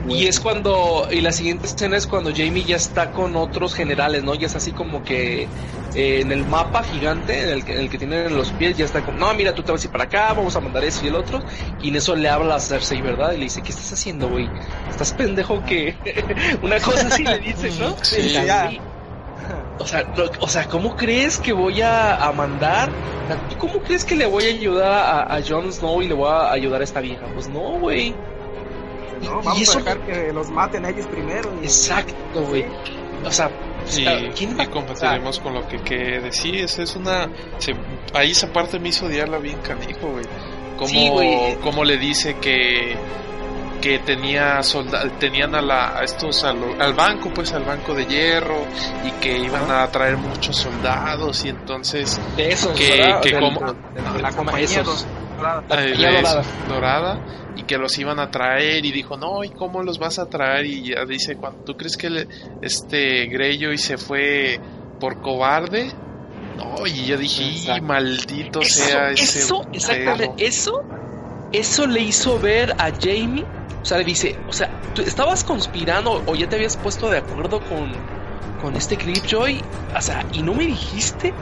[0.08, 4.22] y es cuando, y la siguiente escena es cuando Jamie ya está con otros generales,
[4.22, 4.34] ¿no?
[4.36, 5.48] Ya es así como que
[5.94, 9.04] eh, en el mapa gigante, en el, que, el que tienen los pies, ya está
[9.04, 11.08] como, no, mira, tú te vas a ir para acá, vamos a mandar eso y
[11.08, 11.42] el otro.
[11.82, 13.32] Y en eso le habla a Cersei, ¿verdad?
[13.32, 14.48] Y le dice, ¿qué estás haciendo, güey?
[14.88, 15.96] ¿Estás pendejo que
[16.62, 17.96] Una cosa así le dice, ¿no?
[18.02, 18.36] Sí,
[19.78, 22.90] O sea, o sea, ¿cómo crees que voy a, mandar?
[23.58, 26.52] ¿Cómo crees que le voy a ayudar a, a Jon Snow y le voy a
[26.52, 27.26] ayudar a esta vieja?
[27.34, 28.14] Pues no, güey.
[29.22, 31.50] Vamos a dejar que los maten a ellos primero.
[31.62, 32.66] Exacto, güey.
[33.24, 33.50] O sea,
[33.86, 34.04] Sí,
[34.36, 36.32] ¿quién y compartiremos con lo que quede.
[36.32, 37.28] Sí, es una.
[38.14, 40.24] ahí esa parte me hizo odiarla bien canijo, güey.
[40.78, 42.96] Como, como le dice que
[43.80, 44.60] que tenía
[45.18, 48.66] tenían a, la, estos al, banco pues al banco de hierro
[49.04, 53.60] y que iban a traer muchos soldados y entonces que, que como
[54.20, 56.42] la compañía dorada.
[56.68, 57.20] dorada
[57.56, 60.66] y que los iban a traer y dijo, no, ¿y cómo los vas a traer?
[60.66, 62.26] Y ya dice, cuando tú crees que
[62.62, 64.58] este Greyjoy se fue
[64.98, 65.92] por cobarde,
[66.56, 69.40] no, y yo dije, maldito sea ese.
[69.40, 70.82] Eso, exactamente, eso,
[71.52, 73.44] eso le hizo ver a Jamie,
[73.84, 77.18] o sea, le dice, o sea, tú estabas conspirando o ya te habías puesto de
[77.18, 77.92] acuerdo con,
[78.62, 79.60] con este Greyjoy,
[79.94, 81.34] o sea, y no me dijiste.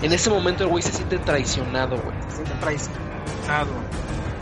[0.00, 2.16] En ese momento el güey se siente traicionado, güey.
[2.30, 3.68] Se siente traicionado.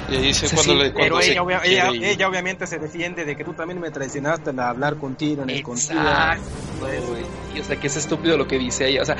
[0.09, 3.90] Y dice cuando le, pero ella, ella, obviamente se defiende de que tú también me
[3.90, 6.42] traicionaste al hablar contigo en el Exacto,
[6.78, 7.24] güey.
[7.57, 9.02] Y o sea, que es estúpido lo que dice ella.
[9.02, 9.16] O sea,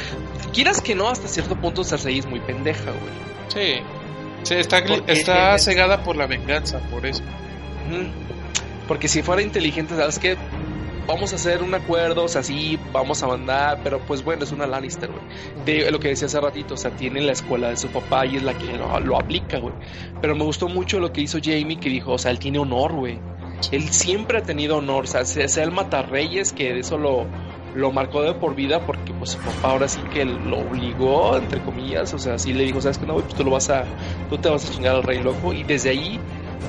[0.53, 3.13] quieras que no, hasta cierto punto Cersei es muy pendeja, güey.
[3.49, 3.83] Sí.
[4.45, 7.23] Sí, está, está cegada por la venganza, por eso.
[8.89, 10.37] Porque si fuera inteligente, ¿sabes qué?
[11.07, 14.53] vamos a hacer un acuerdo, o sea, sí, vamos a mandar, pero pues bueno, es
[14.53, 15.23] una Lannister, güey.
[15.65, 18.37] De lo que decía hace ratito, o sea, tiene la escuela de su papá y
[18.37, 19.75] es la que lo, aplica, güey.
[20.21, 22.93] Pero me gustó mucho lo que hizo Jamie, que dijo, o sea, él tiene honor,
[22.93, 23.19] güey.
[23.71, 27.27] Él siempre ha tenido honor, o sea, sea el matarreyes, que eso lo,
[27.75, 31.61] lo marcó de por vida porque pues su papá ahora sí que lo obligó, entre
[31.63, 33.85] comillas, o sea, sí le dijo, sabes que no, pues tú lo vas a,
[34.29, 36.21] tú te vas a chingar al rey loco y desde ahí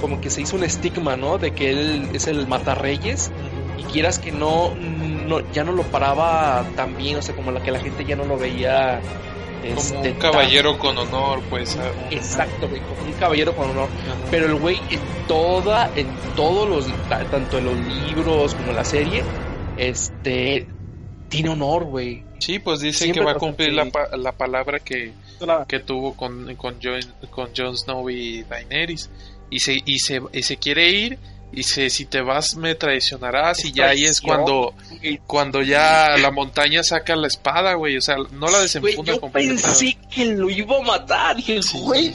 [0.01, 1.37] como que se hizo un estigma, ¿no?
[1.37, 3.31] De que él es el matarreyes
[3.77, 7.61] y quieras que no, no ya no lo paraba tan bien, o sea, como la
[7.61, 9.01] que la gente ya no lo veía
[9.63, 11.77] como este, un caballero con honor, pues.
[12.11, 13.89] Exacto, güey, como un caballero con honor.
[14.29, 18.83] Pero el güey en toda, en todos los, tanto en los libros como en la
[18.83, 19.23] serie,
[19.77, 20.67] este,
[21.29, 22.23] tiene honor, güey.
[22.39, 25.13] Sí, pues dice que va a cumplir la, la, palabra que,
[25.67, 29.09] que tuvo con, con, Jon, con Jon Snow y Daenerys.
[29.54, 31.20] Y se, y se, y se quiere ir
[31.54, 34.74] y dice, si te vas me traicionarás y ya ahí es cuando
[35.28, 39.95] cuando ya la montaña saca la espada, güey, o sea, no la desenfunda Yo pensé
[40.10, 42.12] que lo iba a matar, dije, güey,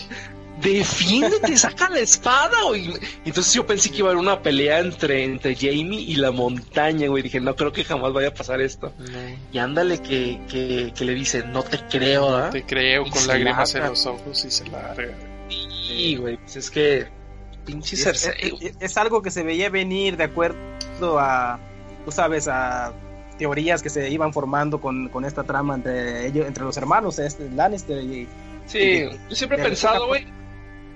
[0.61, 2.93] defiéndete, saca la espada, güey.
[3.25, 7.07] Entonces yo pensé que iba a haber una pelea entre, entre Jamie y la montaña,
[7.07, 7.23] güey.
[7.23, 8.93] Dije, no creo que jamás vaya a pasar esto.
[9.53, 12.51] Y ándale que, que, que, le dice, no te creo, ¿ah?
[12.51, 15.17] Te creo, con lágrimas en los ojos y se larga.
[15.87, 17.18] Sí, güey, pues es que
[17.69, 17.97] pinche
[18.81, 21.59] es, algo que se veía venir de acuerdo a,
[22.05, 22.93] tú sabes, a
[23.39, 27.51] teorías que se iban formando con, con esta trama entre ellos, entre los hermanos, este,
[27.51, 28.27] Lannister y...
[28.67, 30.27] Sí, yo siempre he pensado, güey,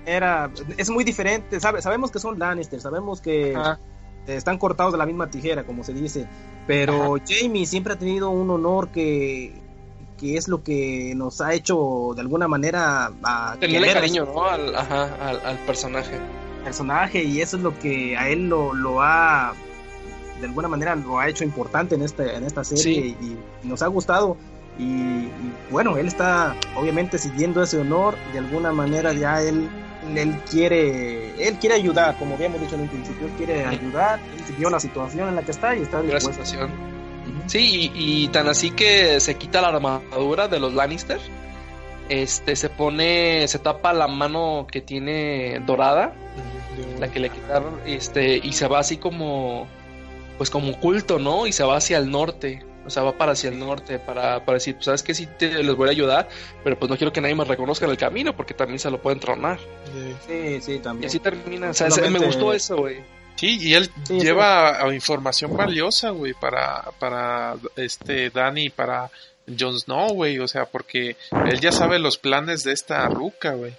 [0.05, 3.55] era es muy diferente, sabe, sabemos que son Lannister, sabemos que
[4.27, 6.27] están cortados de la misma tijera, como se dice,
[6.67, 9.63] pero Jamie siempre ha tenido un honor que
[10.23, 14.45] que es lo que nos ha hecho de alguna manera a tenerle cariño, ¿no?
[14.45, 16.17] Al, al, personaje.
[16.63, 19.53] Personaje y eso es lo que a él lo, lo ha
[20.39, 23.87] de alguna manera lo ha hecho importante en esta en esta serie y, nos ha
[23.87, 24.37] gustado.
[24.77, 28.15] Y, y, bueno él está obviamente siguiendo ese honor.
[28.31, 29.69] De alguna manera ya él
[30.15, 34.55] él quiere, él quiere ayudar, como habíamos dicho en un principio, él quiere ayudar, él
[34.57, 36.43] vio la situación en la que está y está dispuesto.
[37.47, 41.19] Sí, y, tan así que se quita la armadura de los Lannister,
[42.21, 46.13] este, se pone, se tapa la mano que tiene dorada,
[46.99, 49.67] la que le quitaron, este, y se va así como,
[50.37, 51.47] pues como oculto, ¿no?
[51.47, 54.57] Y se va hacia el norte o sea, va para hacia el norte para, para
[54.57, 56.27] decir, pues sabes que sí te, les voy a ayudar,
[56.63, 59.01] pero pues no quiero que nadie me reconozca en el camino porque también se lo
[59.01, 59.59] pueden tronar.
[60.27, 61.03] Sí, sí, también.
[61.03, 62.97] Y así termina, o sea, me gustó eso, güey.
[63.35, 69.09] Sí, y él lleva información valiosa, güey, para, para este Danny y para
[69.47, 73.73] Jon Snow, güey, o sea, porque él ya sabe los planes de esta ruca, güey.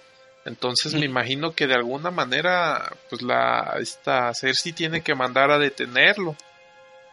[0.45, 5.57] Entonces me imagino que de alguna manera, pues la, esta Cersei tiene que mandar a
[5.57, 6.35] detenerlo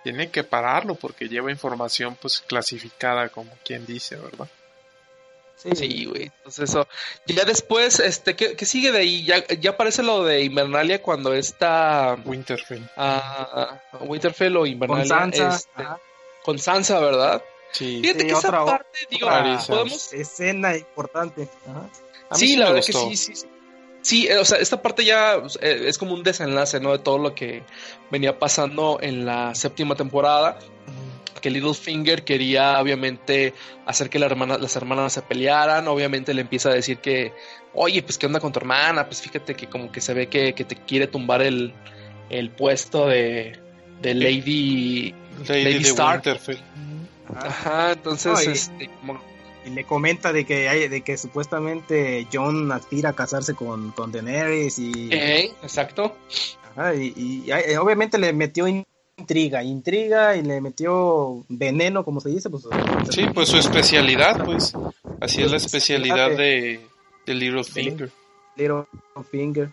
[0.03, 4.49] tiene que pararlo porque lleva información pues clasificada como quien dice, ¿verdad?
[5.57, 6.25] Sí, güey.
[6.25, 6.89] Entonces eso.
[7.27, 9.25] Ya después, este, ¿qué, sigue de ahí?
[9.25, 12.83] Ya, ya aparece lo de Invernalia cuando está Winterfell.
[12.97, 15.03] Ah, Winterfell o Invernalia.
[15.03, 15.55] Con Sansa.
[15.55, 15.89] Este,
[16.43, 17.43] con Sansa, ¿verdad?
[17.73, 18.01] Sí.
[18.03, 19.29] Fíjate que esa parte, digo,
[19.67, 20.13] podemos...
[20.13, 21.49] Escena importante.
[22.33, 23.47] Sí, la verdad que sí, sí, sí.
[24.03, 26.93] Sí, eh, o sea, esta parte ya eh, es como un desenlace, ¿no?
[26.93, 27.63] De todo lo que
[28.11, 30.59] venía pasando en la séptima temporada.
[31.41, 33.55] Que Littlefinger quería, obviamente,
[33.87, 35.89] hacer que la hermana, las hermanas se pelearan.
[35.89, 37.33] Obviamente le empieza a decir que,
[37.75, 39.07] oye, pues, ¿qué onda con tu hermana?
[39.07, 41.73] Pues fíjate que como que se ve que, te quiere tumbar el,
[42.29, 43.59] el puesto de,
[44.01, 45.15] de Lady,
[45.49, 46.23] Lady, Stark.
[47.37, 48.91] Ajá, entonces, este,
[49.65, 54.13] y le comenta de que hay, de que supuestamente John aspira a casarse con, con
[54.13, 56.17] Daenerys y exacto.
[56.97, 62.67] Y, eh, obviamente le metió intriga intriga y le metió veneno como se dice pues
[63.11, 64.73] sí pues su especialidad pues
[65.21, 66.81] así es la especialidad de,
[67.27, 68.11] de Littlefinger
[68.57, 69.71] Littlefinger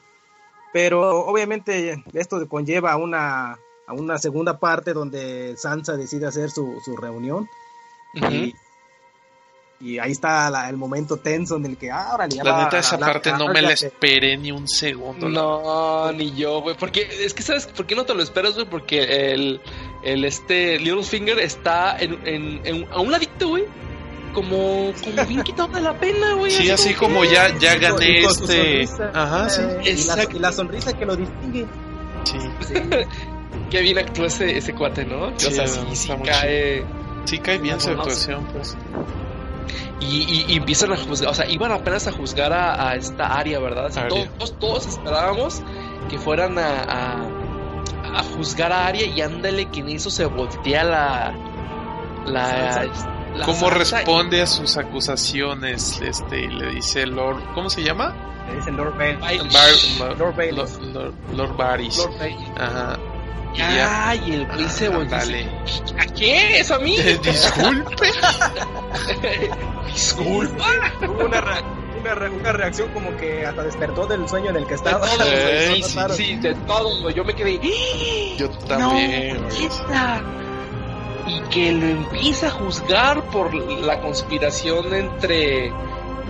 [0.74, 3.58] pero obviamente esto conlleva una
[3.90, 7.50] a una segunda parte donde Sansa decide hacer su, su reunión
[8.14, 8.54] y
[9.82, 13.32] y ahí está el momento tenso en el que ahora le La neta, esa parte
[13.32, 15.30] no me la esperé ni un segundo.
[15.30, 16.76] No, ni yo, güey.
[16.76, 18.66] Porque es que, ¿sabes por qué no te lo esperas, güey?
[18.70, 19.62] Porque el,
[20.04, 22.20] el este Littlefinger está en,
[22.66, 23.64] en, a un ladito, güey.
[24.34, 26.52] Como, como bien quitado de la pena, güey.
[26.52, 28.88] Sí, así, como, ya, ya gané este.
[29.14, 29.62] Ajá, sí.
[29.62, 31.66] Eh, y, la, y, la, sonrisa que lo distingue.
[32.26, 32.38] Sí.
[33.70, 35.32] Qué bien actúa ese, ese cuate, ¿no?
[35.38, 36.86] Sí, o sea, sí, sí cae.
[37.26, 38.76] Sí, cae bien su actuación, pues.
[40.02, 43.92] Y, empiezan a juzgar, o sea, iban apenas a juzgar a, esta área, ¿verdad?
[44.08, 45.62] todos, todos, esperábamos
[46.10, 47.28] que fueran a,
[48.16, 51.34] a, juzgar a Aria y ándale que en eso se voltea la...
[52.26, 52.90] la,
[53.46, 56.00] ¿Cómo responde a sus acusaciones?
[56.02, 57.44] Este, le dice Lord...
[57.54, 58.16] ¿Cómo se llama?
[58.50, 60.00] Le dice Lord Baelish.
[60.18, 60.78] Lord Baelish.
[60.94, 62.00] Lord, Lord, Baelish.
[62.58, 62.98] Ajá.
[63.58, 66.60] Ay, el güey se ¿A qué?
[66.60, 66.98] ¿Eso a mí?
[67.24, 68.12] Disculpe.
[69.94, 70.66] Disculpa.
[71.02, 71.44] Hubo una,
[72.00, 75.08] una, reacción como que hasta despertó del sueño en el que estaba.
[75.08, 75.84] sí,
[76.16, 77.10] sí, de todo.
[77.10, 77.60] Yo me quedé.
[78.38, 79.46] Yo también.
[81.28, 85.72] y que lo empieza a juzgar por la conspiración entre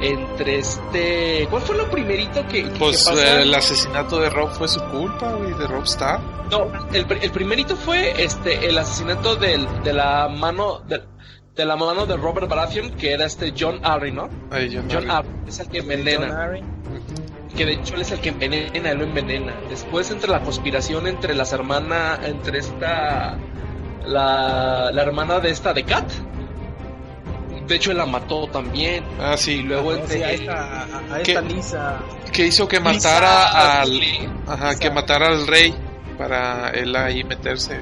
[0.01, 1.47] entre este...
[1.49, 2.63] ¿Cuál fue lo primerito que...
[2.77, 6.19] pues el asesinato de Rob fue su culpa, güey, de Rob Star.
[6.49, 10.79] No, el, el primerito fue este el asesinato del, de la mano...
[10.87, 11.01] De,
[11.55, 14.29] de la mano de Robert Baratheon, que era este John Arryn, ¿no?
[14.49, 15.43] John, Arryn.
[15.45, 16.51] es el que envenena.
[17.53, 19.53] Que de hecho él es el que envenena, él lo envenena.
[19.69, 23.37] Después entre la conspiración entre las hermanas, entre esta
[24.05, 26.09] la, la hermana de esta de Kat.
[27.69, 29.03] De hecho, él la mató también.
[29.19, 29.51] Ah, sí.
[29.51, 30.25] Y luego entre.
[30.25, 31.99] a esta, a esta Lisa.
[32.33, 34.01] Que hizo que matara al.
[34.47, 35.73] Ajá, que matara al rey.
[36.17, 37.79] Para él ahí meterse.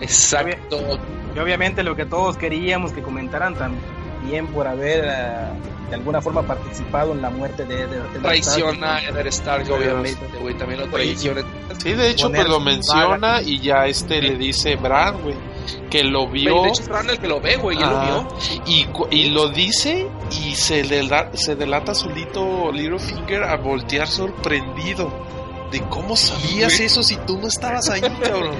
[0.00, 0.98] Exacto.
[1.36, 5.04] Y obviamente lo que todos queríamos que comentaran también por haber.
[5.04, 8.02] Uh, de alguna forma participado en la muerte de Eder.
[8.22, 11.42] Traiciona a Eder Stark, obviamente, güey, también lo traiciona.
[11.78, 15.36] Sí, de hecho, pues lo menciona y ya este le dice Bran, güey,
[15.90, 16.62] que lo vio.
[16.62, 18.28] De hecho, Bran el que lo ve, güey, y lo vio.
[18.66, 25.12] Y, y lo dice y se, delata, se delata solito Littlefinger a voltear sorprendido
[25.72, 28.54] de cómo sabías eso si tú no estabas ahí, cabrón.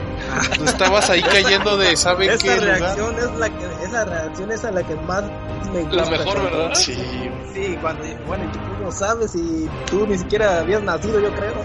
[0.57, 4.71] Tú estabas ahí cayendo de sabe esa reacción es la que esa reacción es a
[4.71, 5.23] la que más
[5.73, 5.97] me gusta.
[5.97, 6.75] La mejor, ¿verdad?
[6.75, 6.97] Sí.
[7.55, 11.65] Sí, cuando bueno, tú no sabes y tú ni siquiera habías nacido, yo creo.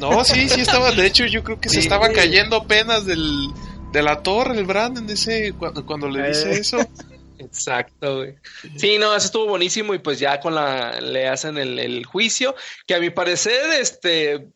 [0.00, 3.52] No, sí, sí estaba, de hecho yo creo que se estaba cayendo apenas del
[3.92, 6.58] de la torre el Brandon ese cuando, cuando le dice eh.
[6.58, 6.78] eso.
[7.38, 8.34] Exacto, güey.
[8.76, 12.54] Sí, no, eso estuvo buenísimo y pues ya con la le hacen el, el juicio,
[12.86, 14.48] que a mi parecer, este...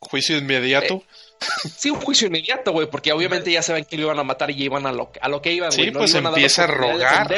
[0.00, 0.94] Juicio inmediato.
[0.94, 4.50] Eh, sí, un juicio inmediato, güey, porque obviamente ya saben que lo iban a matar
[4.52, 5.92] y iban a lo, a lo que iban, sí, güey.
[5.92, 7.28] pues empieza a, rogar.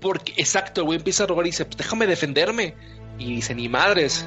[0.00, 2.74] porque, exacto, el güey empieza a rogar y dice, pues déjame defenderme.
[3.16, 4.26] Y dice, ni madres,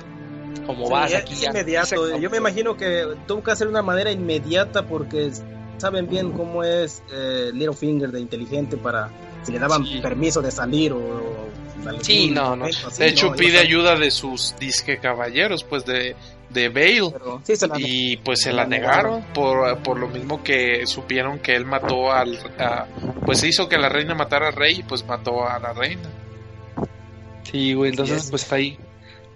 [0.65, 1.49] como vas aquí ya.
[1.49, 5.30] Inmediato, yo me imagino que tuvo que hacer una manera inmediata porque
[5.78, 9.09] saben bien cómo es eh, Littlefinger de inteligente para
[9.43, 11.49] si le daban permiso de salir o...
[12.01, 12.65] sí, no, no.
[12.65, 16.15] de hecho pide ayuda de sus disque caballeros, pues de,
[16.49, 17.13] de Bale.
[17.78, 22.38] y pues se la negaron, por, por, lo mismo que supieron que él mató al...
[23.25, 26.09] pues hizo que la reina matara al rey y pues mató a la reina.
[27.43, 28.78] Sí, güey, entonces pues ahí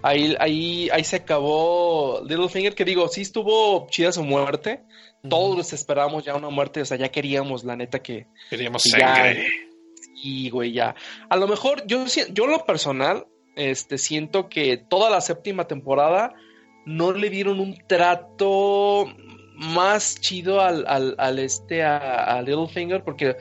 [0.02, 4.82] ahí, ahí, ahí se acabó Littlefinger, que digo, sí estuvo chida su muerte.
[5.28, 8.26] Todos esperábamos ya una muerte, o sea, ya queríamos, la neta, que.
[8.50, 9.46] Queríamos sangre.
[10.14, 10.94] Y, güey, ya.
[11.28, 16.34] A lo mejor, yo, yo lo personal, este, siento que toda la séptima temporada
[16.86, 19.06] no le dieron un trato
[19.54, 23.36] más chido al, al, al este, a, a, Littlefinger, porque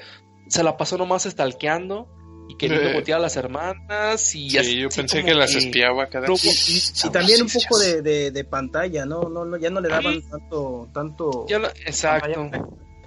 [0.47, 2.07] se la pasó nomás estalqueando
[2.51, 2.93] y queriendo eh.
[2.93, 7.41] botear a las hermanas y sí, yo pensé que, las espiaba cada y, y, también
[7.41, 11.45] un poco de, de, de, pantalla no no no ya no le daban tanto tanto
[11.85, 12.49] exacto.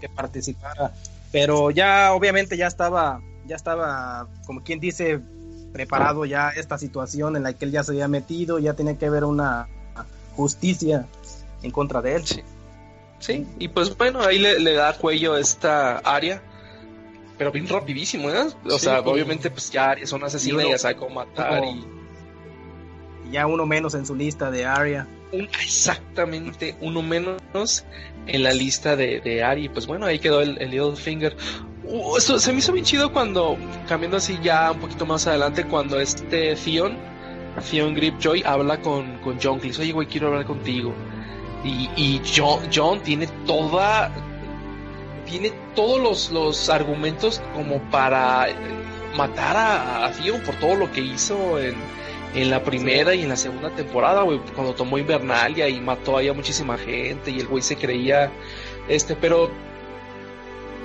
[0.01, 0.93] que participara.
[1.33, 5.21] Pero ya obviamente ya estaba ya estaba, como quien dice,
[5.73, 9.07] preparado ya esta situación en la que él ya se había metido, ya tenía que
[9.07, 9.69] haber una
[10.37, 11.07] justicia
[11.63, 12.25] en contra de él.
[13.19, 16.43] Sí, y pues bueno, ahí le, da cuello esta área,
[17.37, 18.47] pero bien rapidísimo, ¿eh?
[18.65, 21.85] O sea, obviamente pues ya son asesinos y ya sabe cómo matar y...
[23.31, 25.09] Ya uno menos en su lista de área.
[25.33, 27.85] exactamente, uno menos
[28.27, 29.69] en la lista de, de Ari.
[29.69, 31.37] Pues bueno, ahí quedó el, el Little Finger.
[31.85, 33.57] Uh, se me hizo bien chido cuando,
[33.89, 36.97] cambiando así ya un poquito más adelante, cuando este Theon,
[37.71, 40.95] Theon Gripjoy, habla con, con John Cleese, oye, güey, quiero hablar contigo.
[41.63, 44.11] Y, y John, John tiene toda,
[45.27, 48.49] tiene todos los, los argumentos como para
[49.17, 50.13] matar a, a
[50.45, 51.75] por todo lo que hizo en,
[52.35, 56.29] en la primera y en la segunda temporada, güey, cuando tomó Invernalia y mató ahí
[56.29, 58.33] a muchísima gente y el güey se creía,
[58.89, 59.51] este, pero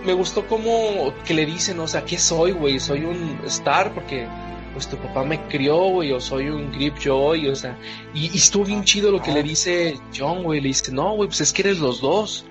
[0.05, 2.79] me gustó como que le dicen, o sea, ¿qué soy, güey?
[2.79, 4.27] Soy un star porque
[4.73, 7.77] pues tu papá me crió, güey, o soy un grip joy, o sea,
[8.13, 11.41] y, estuvo bien chido lo que le dice John, güey, le dice, no, güey, pues
[11.41, 12.45] es que eres los dos.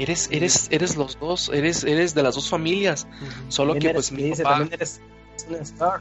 [0.00, 3.06] Eres, eres, eres los dos, eres, eres de las dos familias.
[3.48, 4.98] Solo que pues mi dice, También eres
[5.46, 6.00] un star.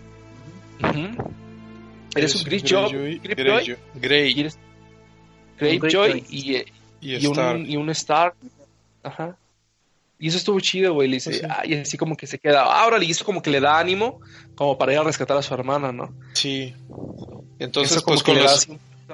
[2.15, 3.19] Eres, un Grip Joy,
[3.95, 4.57] Grey, y eres
[5.59, 6.63] Joy y,
[7.01, 8.33] y, un, y un Star.
[9.03, 9.35] Ajá.
[10.17, 11.09] Y eso estuvo chido, güey.
[11.09, 12.63] Le dice, y así como que se queda.
[12.63, 14.21] Ahora le hizo como que le da ánimo,
[14.55, 16.13] como para ir a rescatar a su hermana, ¿no?
[16.35, 16.73] Sí.
[17.59, 18.67] Entonces, pues con los,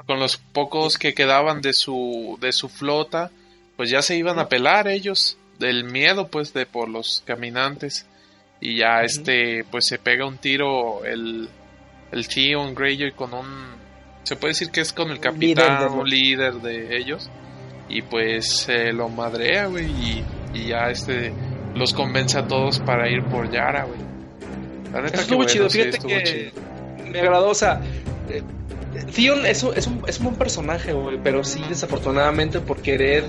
[0.05, 3.31] con los pocos que quedaban de su, de su flota,
[3.77, 5.37] pues ya se iban a pelar ellos.
[5.59, 8.05] Del miedo, pues, de por los caminantes.
[8.59, 11.47] Y ya este, pues se pega un tiro el,
[12.11, 13.75] el Theon Greyjoy con un.
[14.23, 17.29] Se puede decir que es con el capitán, un líder de ellos.
[17.87, 19.85] Y pues se lo madrea, güey.
[19.85, 20.23] Y
[20.55, 21.33] y ya este
[21.75, 23.99] los convence a todos para ir por Yara, güey.
[25.13, 26.51] estuvo chido, fíjate que
[27.11, 27.81] me agradó, o sea,
[28.29, 28.41] eh,
[29.13, 33.23] Theon es un, es, un, es un buen personaje, güey, pero sí, desafortunadamente, por querer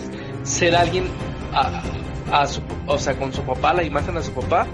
[0.44, 1.04] ser alguien
[1.52, 1.82] a,
[2.30, 4.66] a su, o sea, con su papá, la imagen de su papá,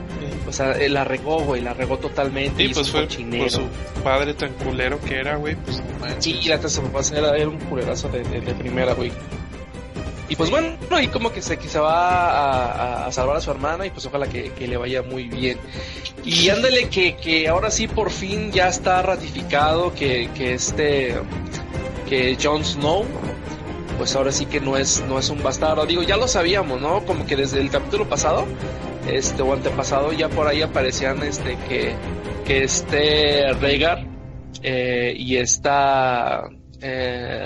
[0.47, 2.67] o sea, la regó, güey, la regó totalmente.
[2.67, 3.63] Sí, pues fue por su
[4.03, 5.83] padre tan culero que era, güey, pues
[6.19, 9.13] Sí, la casa su papá era, era un culerazo de, de, primera, güey.
[10.33, 13.85] Y pues bueno, y como que se, que se va a, salvar a su hermana
[13.85, 15.59] y pues ojalá que, que le vaya muy bien.
[16.25, 21.17] Y ándale que, que, ahora sí por fin ya está ratificado que, que este
[22.09, 23.05] que Jon Snow
[23.99, 25.85] pues ahora sí que no es no es un bastardo.
[25.85, 27.05] Digo, ya lo sabíamos, ¿no?
[27.05, 28.47] Como que desde el capítulo pasado
[29.07, 31.95] este o antepasado ya por ahí aparecían este que
[32.47, 34.07] que este Rhaegar
[34.63, 36.49] eh, y esta
[36.81, 37.45] eh,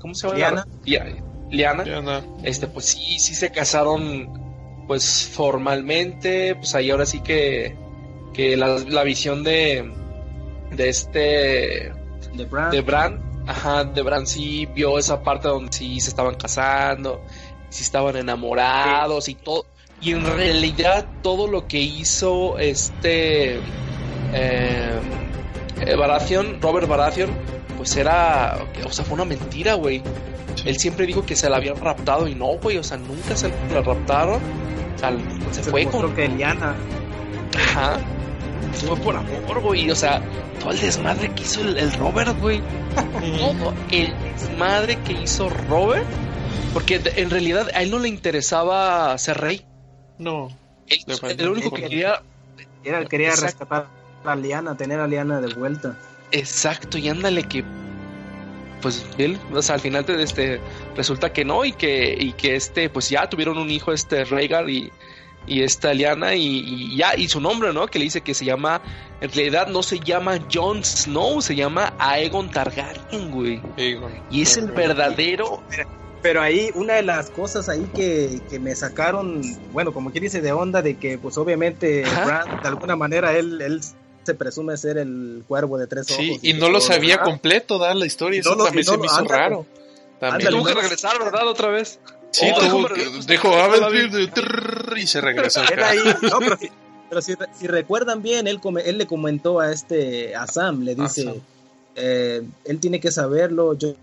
[0.00, 0.66] ¿cómo se llama?
[0.84, 1.23] Liana.
[1.54, 2.22] Liana.
[2.42, 4.42] Este pues sí sí se casaron
[4.86, 7.76] pues formalmente, pues ahí ahora sí que
[8.32, 9.90] que la, la visión de
[10.70, 11.92] de este
[12.34, 16.34] de Bran, de Bran ajá, de Bran sí vio esa parte donde sí se estaban
[16.34, 17.22] casando,
[17.68, 19.66] sí estaban enamorados y todo
[20.00, 23.58] y en realidad todo lo que hizo este
[24.32, 25.00] eh,
[25.96, 27.30] Baratheon, Robert Baratheon,
[27.76, 30.02] pues era, o sea, fue una mentira, güey.
[30.64, 33.48] Él siempre dijo que se la habían raptado y no, güey, o sea, nunca se
[33.72, 34.40] la raptaron.
[34.96, 35.16] O sea,
[35.50, 36.14] se, fue con...
[36.14, 36.74] que Eliana.
[37.56, 37.98] Ajá.
[38.72, 40.20] Fue por amor, güey, o sea,
[40.60, 42.60] todo el desmadre que hizo el, Robert, güey.
[43.38, 46.06] todo el desmadre que hizo Robert.
[46.72, 49.64] Porque en realidad a él no le interesaba ser rey.
[50.18, 50.48] No.
[50.88, 52.22] el único que quería.
[52.82, 53.86] Era, quería rescatar
[54.24, 55.96] a Liana, tener a Liana de vuelta.
[56.32, 57.64] Exacto, y ándale que.
[58.80, 60.60] Pues él, o sea, al final este,
[60.96, 64.68] resulta que no, y que, y que este, pues ya tuvieron un hijo, este Rhaegar
[64.68, 64.92] y,
[65.46, 67.86] y esta Liana, y, ya, y su nombre, ¿no?
[67.86, 68.82] Que le dice que se llama,
[69.20, 73.60] en realidad no se llama Jon Snow, se llama Aegon Targaryen, güey.
[74.30, 75.62] Y es el verdadero
[76.24, 79.42] pero ahí una de las cosas ahí que, que me sacaron,
[79.74, 83.60] bueno, como quien dice, de onda, de que pues obviamente Bran, de alguna manera él,
[83.60, 83.82] él
[84.24, 86.24] se presume ser el cuervo de tres ojos.
[86.24, 89.66] Sí, y, no lo sabía completo, da la historia, eso también se me hizo raro.
[90.20, 90.50] También.
[90.50, 91.46] tuvo que regresar, ¿verdad?
[91.48, 91.98] Otra vez.
[92.30, 92.88] Sí, oh, tuvo,
[93.26, 93.82] dijo, a ver,
[94.96, 95.62] y se regresó.
[95.70, 96.70] Era ahí, no, pero, si,
[97.08, 101.40] pero si, si, recuerdan bien, él, él le comentó a este, a Sam, le dice,
[101.94, 103.94] eh, él tiene que saberlo, yo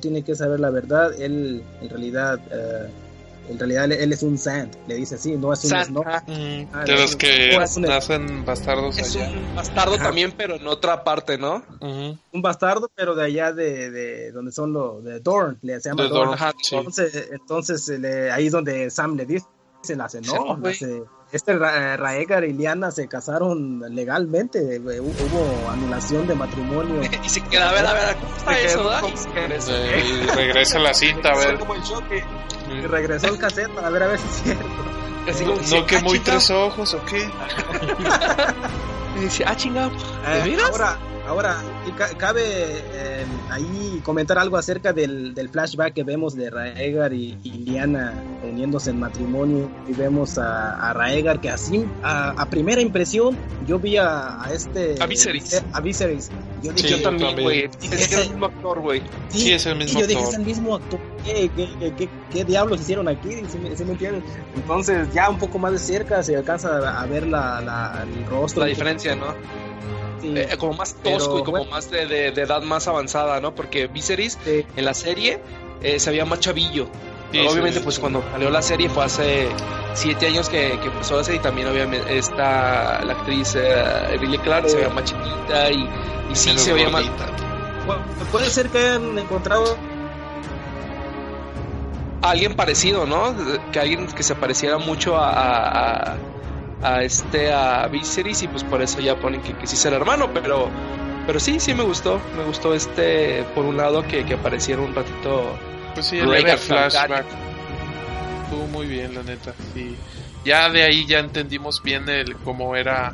[0.00, 2.88] tiene que saber la verdad, él en realidad, eh,
[3.50, 6.04] en realidad él, es un Sand, le dice así, no es un Snow.
[6.04, 11.36] Mm, ah, de los que nacen bastardos es un bastardo también, pero en otra parte,
[11.36, 11.62] ¿no?
[11.80, 16.04] Un bastardo, pero de allá de, de donde son los de Dorn, le se llama
[16.04, 16.36] Dorn.
[16.70, 17.90] Entonces, entonces
[18.32, 19.46] ahí es donde Sam le dice,
[19.82, 20.58] se la hace, no,
[21.32, 27.00] este Ra Raegar y Liana se casaron legalmente, eh, hubo anulación de matrimonio.
[27.24, 28.58] y se queda, a ver, a ver, ¿cómo está
[29.46, 29.72] eso?
[29.72, 31.58] y regresa la cinta, a ver.
[32.70, 34.34] Y regresó el cassette para ver a ver si es
[35.36, 35.76] cierto.
[35.76, 37.28] no, que ah, muy tres ojos o qué.
[39.16, 40.96] y dice, ah, chingado, ¿de eh, Ahora,
[41.30, 41.62] Ahora,
[42.18, 48.90] cabe eh, ahí comentar algo acerca del, flashback que vemos de Raegar y, Liana uniéndose
[48.90, 54.96] en matrimonio y vemos a, Raegar que así, a, primera impresión, yo vi a, este...
[54.98, 55.62] A Viserys.
[55.72, 56.32] A Viserys.
[56.64, 57.70] Yo, dije, yo también, güey.
[57.80, 59.00] Es, el mismo actor, güey.
[59.28, 60.02] Sí, es el mismo actor.
[60.02, 60.98] yo dije, es el mismo actor.
[62.32, 63.30] ¿Qué, diablos hicieron aquí?
[63.48, 64.24] ¿Sí, me entienden?
[64.56, 68.62] Entonces, ya un poco más de cerca se alcanza a ver la, la el rostro.
[68.62, 69.32] La diferencia, ¿no?
[70.22, 73.54] Eh, como más tosco y como más de, edad más avanzada, ¿no?
[73.54, 75.40] Porque Viserys en la serie
[75.82, 76.88] eh, se veía más chavillo.
[77.30, 79.48] obviamente, pues cuando salió la serie fue hace
[79.94, 84.76] siete años que, empezó la serie y también obviamente está la actriz eh, Clark se
[84.76, 85.88] veía más chiquita y,
[86.30, 87.04] y sí se veía más...
[88.30, 89.76] puede ser que hayan encontrado
[92.22, 93.34] alguien parecido, ¿no?
[93.72, 96.16] Que alguien que se pareciera mucho a a
[97.02, 100.30] este a Viserys y pues por eso ya ponen que, que sí es el hermano,
[100.32, 100.68] pero
[101.26, 104.94] pero sí, sí me gustó, me gustó este por un lado que, que apareciera un
[104.94, 105.56] ratito
[105.94, 107.26] pues sí, el flashback
[108.44, 109.96] estuvo muy bien la neta, sí.
[110.44, 113.12] Ya de ahí ya entendimos bien el cómo era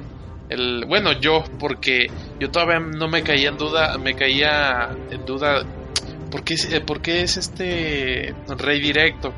[0.49, 2.09] el bueno, yo porque
[2.39, 5.65] yo todavía no me caía en duda, me caía en duda
[6.31, 9.33] ¿por qué, por qué es este rey directo?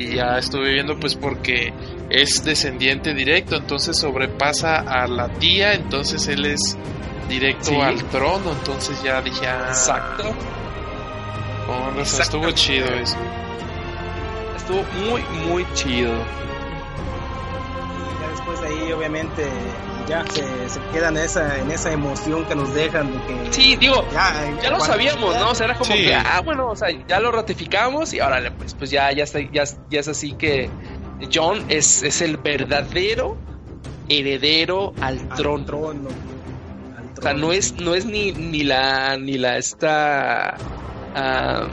[0.00, 1.74] Y ya estuve viendo pues porque
[2.08, 6.78] es descendiente directo, entonces sobrepasa a la tía, entonces él es
[7.28, 10.34] directo al trono, entonces ya dije, ah, exacto.
[12.18, 13.18] estuvo chido eso.
[14.56, 16.14] Estuvo muy, muy chido.
[17.98, 19.46] Y ya después de ahí, obviamente,
[20.08, 23.52] ya se, se, quedan en esa, en esa emoción que nos dejan de que...
[23.52, 25.50] Sí, digo, ya, ya lo sabíamos, ¿no?
[25.50, 28.74] O sea, era como que, ah, bueno, o sea, ya lo ratificamos y ahora pues,
[28.74, 30.70] pues ya, ya, está, ya, ya es así que
[31.32, 33.36] John es, es el verdadero
[34.08, 36.08] heredero al, trono.
[37.18, 40.56] O sea, no es, no es ni, ni la, ni la esta...
[41.10, 41.66] Uh,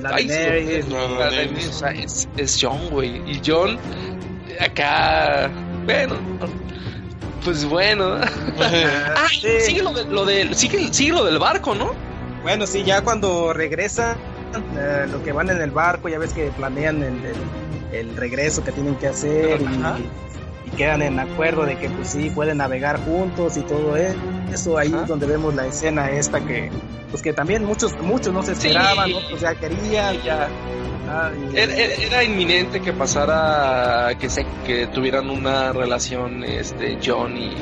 [0.00, 3.22] la es, es John, güey.
[3.30, 3.78] Y John,
[4.60, 5.50] acá,
[5.84, 6.16] bueno,
[7.44, 8.14] pues bueno.
[8.16, 9.26] ah,
[9.60, 11.92] sigue, lo, de, lo de, sigue, sigue, lo del barco, ¿no?
[12.42, 14.16] Bueno, sí, ya cuando regresa,
[14.76, 17.20] eh, lo que van en el barco, ya ves que planean el,
[17.92, 22.30] el, regreso que tienen que hacer y, y, quedan en acuerdo de que pues sí,
[22.30, 24.78] pueden navegar juntos y todo eso.
[24.78, 26.70] Ahí es donde vemos la escena esta que,
[27.10, 29.14] pues que también muchos, muchos no se esperaban, sí.
[29.14, 30.48] otros ya querían, ya
[31.54, 37.54] era, inminente que pasara, que se, que tuvieran una relación, este, John y,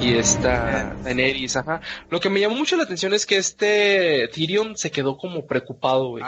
[0.00, 1.80] y esta Daenerys, ajá.
[2.10, 6.10] Lo que me llamó mucho la atención es que este Tyrion se quedó como preocupado,
[6.10, 6.24] güey.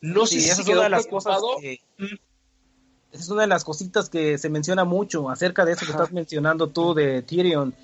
[0.00, 1.80] No sé si es una de las cosas que,
[3.12, 6.68] es una de las cositas que se menciona mucho acerca de eso que estás mencionando
[6.68, 7.74] tú de Tyrion,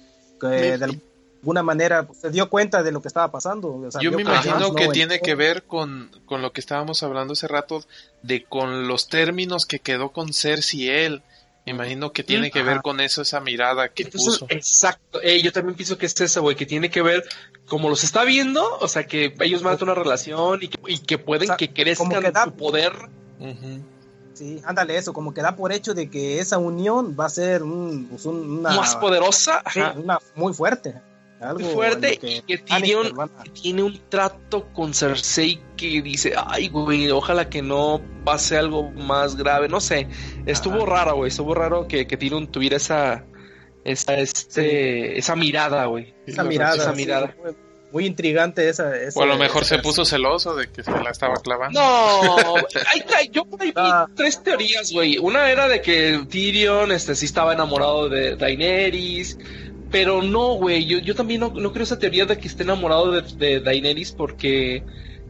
[0.40, 1.00] que de
[1.40, 3.88] alguna manera pues, se dio cuenta de lo que estaba pasando.
[4.00, 7.84] Yo me imagino que tiene que ver con, con, lo que estábamos hablando hace rato,
[8.22, 11.22] de con los términos que quedó con Cersei él.
[11.66, 14.46] Me imagino que tiene que ver con eso, esa mirada que puso.
[14.48, 17.22] Exacto, eh, yo también pienso que es esa, güey, que tiene que ver,
[17.66, 20.78] como los está viendo, o sea, que ellos van a tener una relación y que,
[20.92, 22.92] y que pueden que crezcan su poder.
[24.32, 27.62] Sí, ándale eso, como que da por hecho de que esa unión va a ser
[27.62, 28.74] un, pues, una...
[28.74, 29.62] Más poderosa.
[29.96, 30.94] una muy fuerte
[31.40, 37.48] algo fuerte que y que tiene un trato con Cersei que dice, ay, güey, ojalá
[37.48, 40.08] que no pase algo más grave, no sé,
[40.46, 43.24] estuvo raro, güey, estuvo raro que, que Tyrion tuviera esa,
[43.84, 46.14] esa, este, esa mirada, güey.
[46.26, 47.34] Esa mirada, esa mirada.
[47.90, 51.36] muy intrigante esa, O a lo mejor se puso celoso de que se la estaba
[51.36, 51.80] clavando.
[51.80, 52.54] No,
[53.32, 54.06] yo por ahí vi ah.
[54.14, 55.16] tres teorías, güey.
[55.16, 59.38] Una era de que Tyrion este, sí estaba enamorado de Daenerys.
[59.90, 63.22] Pero no, güey, yo, yo también no, creo esa teoría de que esté enamorado de,
[63.22, 64.84] de, Daenerys porque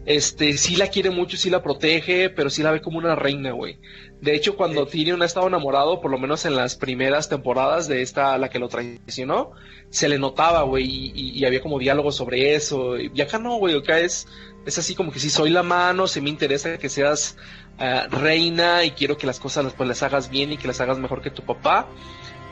[0.04, 3.52] este sí la quiere mucho, sí la protege, pero sí la ve como una reina,
[3.52, 3.78] güey.
[4.20, 8.02] De hecho, cuando Tyrion ha estado enamorado, por lo menos en las primeras temporadas de
[8.02, 9.52] esta, la que lo traicionó,
[9.88, 12.98] se le notaba, güey, y, había como diálogo sobre eso.
[12.98, 14.28] Y acá no, güey, acá es,
[14.66, 17.36] es así como que si soy la mano, si me interesa que seas
[17.78, 20.98] uh, reina y quiero que las cosas pues las hagas bien y que las hagas
[20.98, 21.88] mejor que tu papá.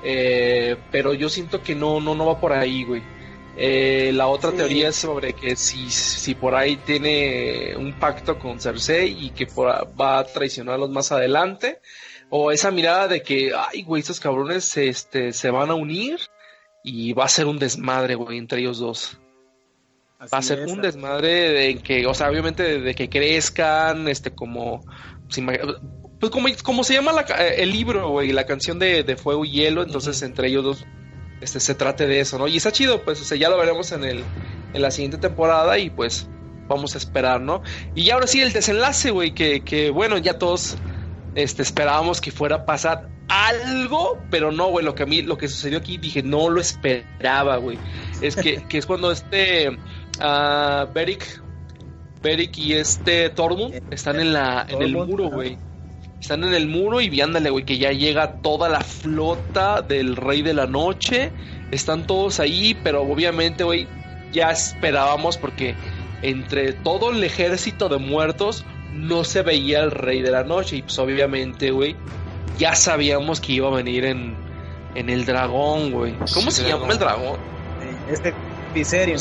[0.03, 3.03] Eh, pero yo siento que no, no, no va por ahí, güey.
[3.61, 8.61] Eh, la otra teoría es sobre que si, si por ahí tiene un pacto con
[8.61, 11.81] Cersei y que va a traicionarlos más adelante.
[12.31, 16.21] O esa mirada de que, ay, güey, estos cabrones este, se van a unir
[16.85, 19.19] y va a ser un desmadre, güey, entre ellos dos.
[20.21, 24.85] va a ser un desmadre de que, o sea, obviamente de, que crezcan, este, como,
[26.21, 29.83] pues como, como se llama eh, el libro, güey, la canción de, Fuego y Hielo,
[29.83, 30.87] entonces entre ellos dos
[31.41, 32.49] este, se trate de eso, ¿no?
[32.49, 34.25] Y está chido, pues, o sea, ya lo veremos en, el,
[34.73, 36.29] en la siguiente temporada y pues
[36.67, 37.63] vamos a esperar, ¿no?
[37.95, 40.77] Y ahora sí, el desenlace, güey, que, que bueno, ya todos
[41.35, 45.39] este, esperábamos que fuera a pasar algo, pero no, güey, lo que a mí, lo
[45.39, 47.79] que sucedió aquí, dije, no lo esperaba, güey.
[48.21, 51.43] Es que, que es cuando este uh, Beric,
[52.23, 55.59] Beric y este Tormund están en la, en el muro, güey.
[56.21, 60.43] Están en el muro y viándole, güey, que ya llega toda la flota del Rey
[60.43, 61.31] de la Noche.
[61.71, 63.87] Están todos ahí, pero obviamente, güey,
[64.33, 65.75] ya esperábamos porque
[66.23, 70.77] entre todo el ejército de muertos no se veía el Rey de la Noche.
[70.77, 71.95] Y pues obviamente, güey,
[72.59, 74.35] ya sabíamos que iba a venir en,
[74.97, 76.15] en el dragón, güey.
[76.35, 77.39] ¿Cómo se llama el dragón?
[78.11, 78.35] Este
[78.75, 79.19] Viserion.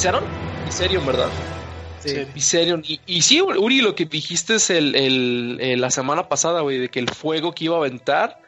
[0.66, 1.30] Viserion, ¿verdad?
[2.34, 2.84] Viserion.
[2.88, 7.00] Y, y, sí, Uri, lo que dijiste es el, la semana pasada, güey, de que
[7.00, 8.40] el fuego que iba a aventar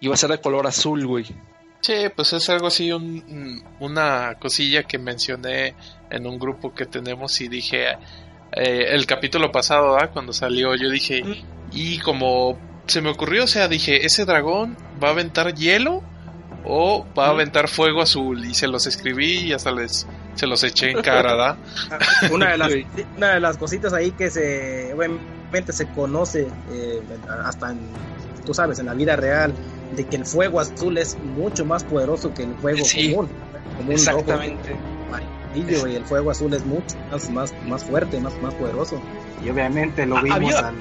[0.00, 1.26] iba a ser de color azul, güey.
[1.80, 2.90] Sí, pues es algo así,
[3.78, 5.74] una cosilla que mencioné
[6.10, 7.90] en un grupo que tenemos y dije,
[8.52, 10.10] eh, el capítulo pasado, ¿ah?
[10.10, 11.22] cuando salió, yo dije,
[11.72, 16.02] y como se me ocurrió, o sea, dije, ese dragón va a aventar hielo
[16.64, 20.64] o va a aventar fuego azul y se los escribí y hasta les se los
[20.64, 21.58] eché en cara, ¿da?
[22.32, 22.72] una, de las,
[23.16, 27.02] una de las cositas ahí que se obviamente se conoce eh,
[27.44, 27.78] hasta en,
[28.44, 29.52] tú sabes, en la vida real,
[29.94, 33.28] de que el fuego azul es mucho más poderoso que el fuego común.
[33.90, 34.76] exactamente.
[35.54, 39.00] y el fuego azul es mucho más, más, más fuerte, más, más poderoso.
[39.44, 40.74] Y obviamente lo ah, vimos al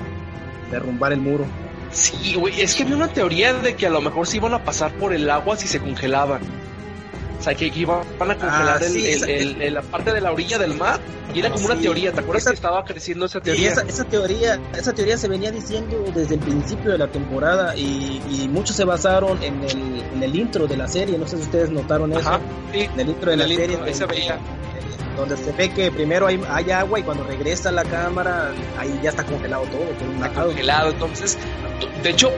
[0.72, 1.46] derrumbar el muro.
[1.94, 4.64] Sí, güey, es que había una teoría de que a lo mejor se iban a
[4.64, 6.42] pasar por el agua si se congelaban.
[7.40, 8.86] O sea, que, iban a congelar ah,
[9.28, 11.02] el, la parte de la orilla del mar.
[11.34, 13.70] Y era como una teoría, ¿te acuerdas que estaba creciendo esa teoría?
[13.70, 14.60] Esa, esa, teoría?
[14.78, 18.86] esa teoría se venía diciendo desde el principio de la temporada y, y muchos se
[18.86, 21.18] basaron en el, en el intro de la serie.
[21.18, 22.40] No sé si ustedes notaron eso.
[22.72, 23.78] en el intro de la serie.
[23.84, 24.40] Ahí se veía
[25.16, 29.10] donde se ve que primero hay, hay, agua y cuando regresa la cámara, ahí ya
[29.10, 29.86] está congelado todo.
[30.16, 31.38] Está congelado, entonces,
[32.02, 32.32] de hecho,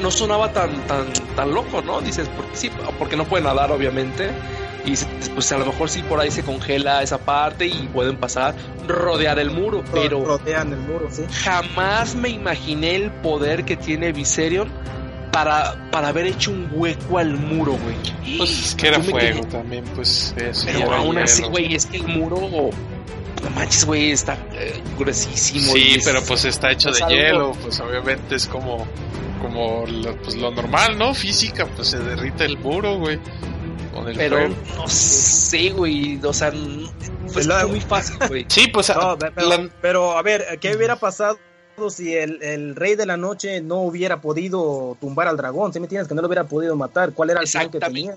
[0.00, 2.00] no sonaba tan, tan, tan loco, ¿no?
[2.00, 4.30] Dices, porque sí, porque no puede nadar, obviamente.
[4.86, 4.94] Y
[5.30, 8.54] pues a lo mejor sí por ahí se congela esa parte y pueden pasar,
[8.86, 10.22] rodear el muro, pero...
[10.22, 11.24] Rodean el muro, sí.
[11.42, 14.70] Jamás me imaginé el poder que tiene Viserion
[15.34, 18.36] para, para haber hecho un hueco al muro, güey.
[18.38, 20.66] Pues es que era fuego también, pues eso.
[20.66, 22.38] Pero aún así, güey, es que el muro
[23.42, 25.72] no manches, güey, está eh, gruesísimo.
[25.72, 28.86] Sí, pero pues está hecho de hielo, pues obviamente es como,
[29.42, 31.12] como lo, pues, lo normal, ¿no?
[31.14, 33.18] Física, pues se derrite el muro, güey.
[34.16, 36.52] pero no sé, güey, o sea,
[37.32, 38.46] pues es muy fácil, güey.
[38.48, 38.92] sí, pues,
[39.82, 41.38] pero a ver, ¿qué hubiera pasado?
[41.90, 45.86] Si el, el, rey de la noche no hubiera podido tumbar al dragón, ¿sí me
[45.86, 46.08] entiendes?
[46.08, 47.12] Que no lo hubiera podido matar.
[47.12, 48.16] ¿Cuál era el plan que tenía?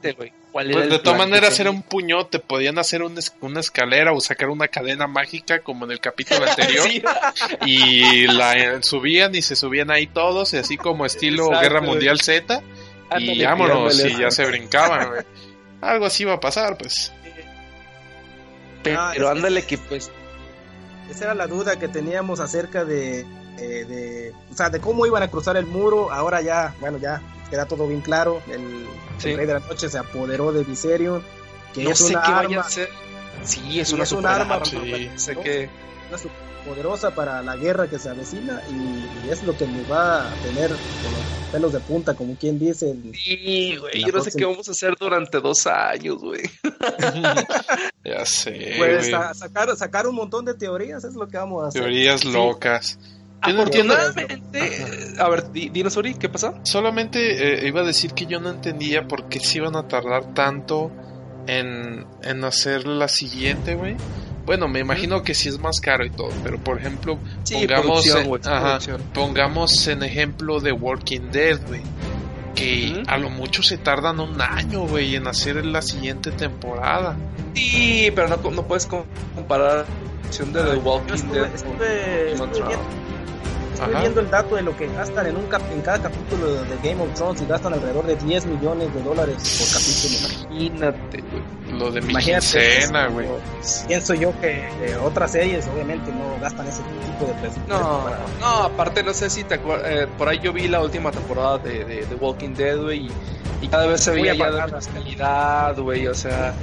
[0.52, 5.08] pues de todas maneras era un puñote, podían hacer una escalera o sacar una cadena
[5.08, 6.88] mágica como en el capítulo anterior
[7.66, 12.62] y la subían y se subían ahí todos, y así como estilo Guerra Mundial Z
[13.18, 15.26] y vámonos, y ya se brincaban,
[15.82, 17.12] Algo así va a pasar, pues.
[18.84, 20.12] Pero, ándale que pues
[21.10, 23.26] esa era la duda que teníamos acerca de,
[23.58, 26.12] eh, de, o sea, de cómo iban a cruzar el muro.
[26.12, 28.42] Ahora ya, bueno, ya queda todo bien claro.
[28.48, 28.88] El,
[29.22, 31.24] Rey de la Noche se apoderó de Viserion.
[31.74, 32.90] Que no es sé una qué arma, vaya a ser.
[33.44, 34.64] Sí, es una, es un arma.
[34.64, 35.70] Sí, sé que
[36.10, 36.18] una
[36.68, 40.70] poderosa para la guerra que se avecina y, es lo que nos va a tener
[40.70, 42.96] con los pelos de punta, como quien dice.
[43.14, 46.44] Sí, güey, yo no sé qué vamos a hacer durante dos años, güey.
[48.04, 48.76] ya sé.
[48.78, 51.82] Pues sacar, sacar un montón de teorías es lo que vamos a hacer.
[51.82, 53.00] Teorías locas.
[53.42, 56.54] Afortunadamente, a ver, dinos, Ori, ¿qué pasa?
[56.64, 60.34] Solamente eh, iba a decir que yo no entendía por qué se iban a tardar
[60.34, 60.92] tanto
[61.48, 63.96] en, en hacer la siguiente, güey.
[64.46, 67.20] Bueno, me imagino que sí es más caro y todo, pero por ejemplo,
[67.52, 71.82] pongamos, en, pongamos en ejemplo de Walking Dead, güey.
[72.56, 77.18] Que a lo mucho se tardan un año, güey, en hacer la siguiente temporada.
[77.54, 79.86] Sí, pero no, no puedes comparar
[80.54, 81.50] la de The Walking Dead.
[83.78, 87.00] Estoy viendo el dato de lo que gastan en, un en cada capítulo de Game
[87.00, 90.50] of Thrones y gastan alrededor de 10 millones de dólares por capítulo.
[90.50, 91.67] Imagínate, güey.
[91.72, 93.28] Lo de mi quincena, güey.
[93.88, 94.68] Pienso yo que
[95.02, 97.68] otras series obviamente no gastan ese tipo de presupuesto.
[97.68, 98.10] No,
[98.40, 101.58] no, aparte no sé si te acuerdas, eh, por ahí yo vi la última temporada
[101.58, 103.10] de, de, Walking Dead, güey,
[103.62, 106.54] y, cada vez se veía ya de más calidad, güey, o sea,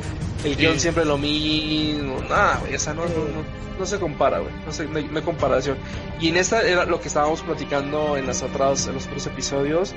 [0.45, 3.45] el guion siempre lo mismo, nada, güey, o sea, no, no,
[3.79, 5.77] no, se compara, güey, no, sé, no, hay comparación.
[6.21, 9.95] Y en esta era lo que estábamos platicando en las otras, en los otros episodios,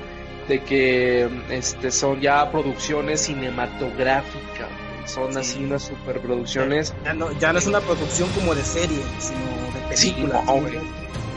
[0.48, 4.68] de que este son ya producciones cinematográficas,
[5.08, 6.94] son así unas superproducciones.
[7.04, 9.40] Ya no, ya no es una producción como de serie, sino
[9.74, 10.44] de película.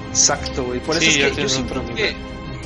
[0.09, 0.80] Exacto, güey.
[0.82, 2.15] Por eso es que yo siento que,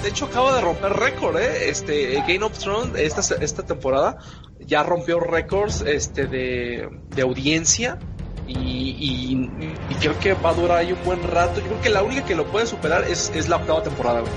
[0.01, 1.69] de hecho acaba de romper récord, ¿eh?
[1.69, 4.17] Este, Game of Thrones, esta, esta temporada,
[4.59, 7.99] ya rompió récords este, de, de audiencia.
[8.47, 9.49] Y,
[9.89, 11.61] y, creo que va a durar ahí un buen rato.
[11.61, 14.31] Yo creo que la única que lo puede superar es, es la octava temporada, güey.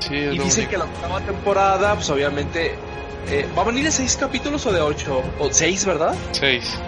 [0.00, 2.76] Sí, y dicen que la octava temporada, pues obviamente,
[3.28, 5.22] eh, ¿va a venir de seis capítulos o de ocho?
[5.38, 6.14] O seis, ¿verdad?
[6.32, 6.78] Seis.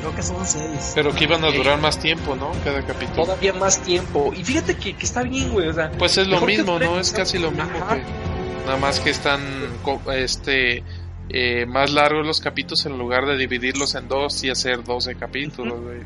[0.00, 0.92] Creo que son seis.
[0.94, 2.52] Pero que iban a durar más tiempo, ¿no?
[2.64, 3.24] Cada capítulo.
[3.24, 4.32] Todavía más tiempo.
[4.34, 5.68] Y fíjate que, que está bien, güey.
[5.68, 6.98] O sea, pues es lo mismo, ¿no?
[6.98, 7.70] Es casi lo mismo.
[7.88, 8.02] Que,
[8.66, 9.40] nada más que están
[10.14, 10.82] este
[11.28, 15.80] eh, más largos los capítulos en lugar de dividirlos en dos y hacer 12 capítulos,
[15.80, 15.98] güey.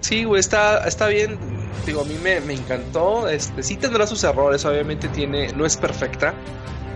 [0.00, 1.38] Sí, güey, está, está bien.
[1.86, 3.28] Digo, a mí me, me, encantó.
[3.28, 6.34] Este, sí tendrá sus errores, obviamente tiene, no es perfecta.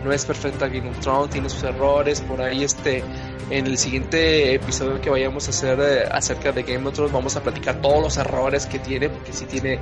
[0.05, 2.21] No es perfecta Game of Thrones, tiene sus errores.
[2.21, 3.05] Por ahí, este,
[3.51, 7.37] en el siguiente episodio que vayamos a hacer eh, acerca de Game of Thrones, vamos
[7.37, 9.79] a platicar todos los errores que tiene, porque sí tiene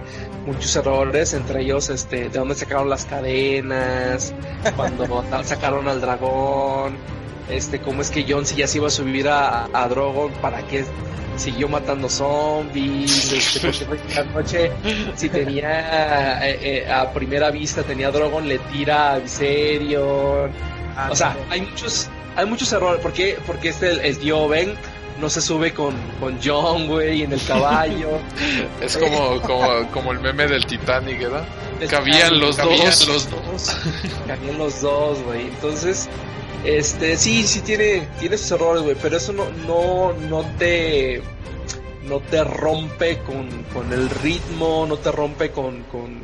[0.47, 4.35] muchos errores, entre ellos, este, de dónde sacaron las cadenas,
[4.77, 6.97] cuando sacaron al dragón
[7.53, 10.63] este, cómo es que John si ya se iba a subir a, a Drogon, para
[10.67, 10.85] qué
[11.37, 14.71] siguió matando zombies, este, porque la noche,
[15.17, 20.51] si tenía eh, eh, a primera vista tenía Drogon, le tira a Viserion.
[20.97, 24.75] Ah, o sea, hay muchos, hay muchos errores, porque, porque este el, tío Ben
[25.19, 28.19] no se sube con, con John, güey, en el caballo.
[28.81, 31.45] es como, como, como el meme del Titanic, ¿verdad?
[31.89, 33.07] Cabían los dos.
[33.07, 33.77] los dos.
[34.27, 35.47] Cabían los dos, güey.
[35.47, 36.09] Entonces,
[36.65, 41.23] Este, sí, sí tiene, tiene sus errores, güey, pero eso no, no, no te,
[42.05, 46.21] no te rompe con, con el ritmo, no te rompe con, con,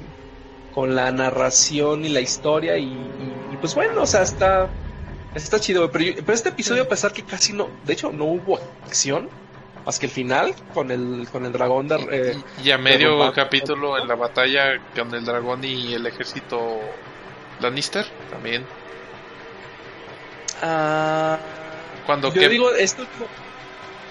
[0.74, 2.98] con la narración y la historia y,
[3.60, 4.68] pues bueno, o sea, está,
[5.34, 8.58] está chido, pero, pero este episodio a pesar que casi no, de hecho no hubo
[8.84, 9.30] acción,
[9.86, 13.96] más que el final con el con el dragón de, eh, y a medio capítulo
[13.96, 16.80] en la batalla con el dragón y el ejército
[17.60, 18.66] Lannister también
[20.62, 21.38] ah
[22.06, 23.26] cuando yo digo este último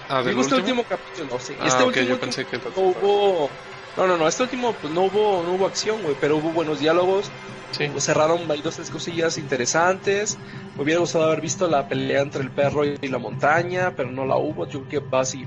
[0.08, 1.54] ah, digo este último capítulo sí.
[1.60, 3.50] ah, este último yo pensé que no hubo
[3.96, 6.80] no no no este último pues no hubo no hubo acción güey pero hubo buenos
[6.80, 7.30] diálogos
[7.72, 7.90] Sí.
[7.98, 10.38] Cerraron dos tres cosillas interesantes.
[10.76, 14.24] Me hubiera gustado haber visto la pelea entre el perro y la montaña, pero no
[14.24, 14.66] la hubo.
[14.66, 15.46] Yo creo que va a, seguir,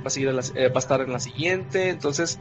[0.55, 1.89] eh, va a, estar en la siguiente.
[1.89, 2.39] Entonces,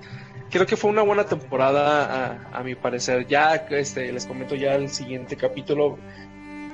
[0.50, 3.26] creo que fue una buena temporada a, mi parecer.
[3.26, 5.98] Ya este, les comento ya el siguiente capítulo.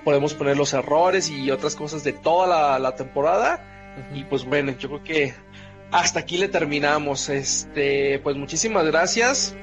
[0.04, 3.64] Podemos poner los errores y otras cosas de toda la, temporada.
[4.14, 5.34] Y pues bueno, yo creo que
[5.90, 7.28] hasta aquí le terminamos.
[7.28, 9.54] Este, pues muchísimas gracias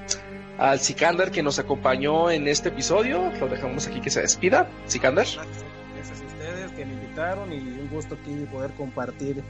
[0.58, 3.32] al Sikander que nos acompañó en este episodio.
[3.39, 4.70] Lo dejamos aquí que se despida.
[4.86, 5.26] Sikander.
[5.26, 9.44] Gracias a ustedes que me invitaron y un gusto aquí poder compartir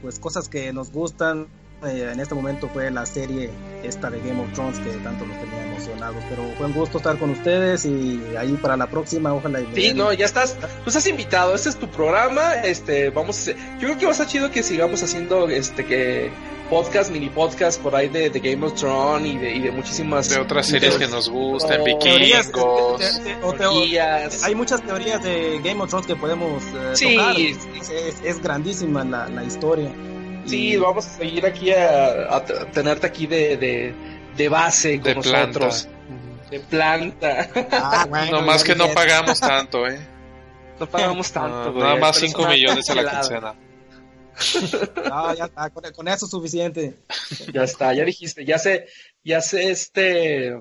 [0.00, 1.46] pues cosas que nos gustan.
[1.84, 3.50] Eh, en este momento fue la serie
[3.82, 6.22] esta de Game of Thrones que tanto nos tenía emocionados.
[6.28, 9.60] Pero fue un gusto estar con ustedes y ahí para la próxima, ojalá.
[9.60, 11.54] Y sí, no, ya estás, pues has invitado.
[11.54, 12.54] Este es tu programa.
[12.62, 16.30] Este, vamos, yo creo que va a estar chido que sigamos haciendo, este, que
[16.72, 20.30] podcast, mini podcast por ahí de, Game of Thrones y de, y de muchísimas...
[20.30, 22.50] De otras series que nos gustan, vikingos,
[24.42, 27.36] Hay muchas teorías de Game of Thrones que podemos eh, sí, tocar.
[28.24, 29.92] Es, grandísima la, la, historia.
[30.46, 33.94] Sí, vamos a seguir aquí a, tenerte aquí de,
[34.36, 35.88] de, base con nosotros.
[36.50, 37.48] De planta.
[37.70, 39.98] Ah, no más que no pagamos tanto, ¿eh?
[40.78, 41.72] No pagamos tanto.
[41.72, 43.54] nada más 5 millones a la quincena.
[45.10, 46.98] Ah, ya está, con, eso es suficiente.
[47.52, 48.86] Ya está, ya dijiste, ya sé,
[49.22, 50.58] ya sé este,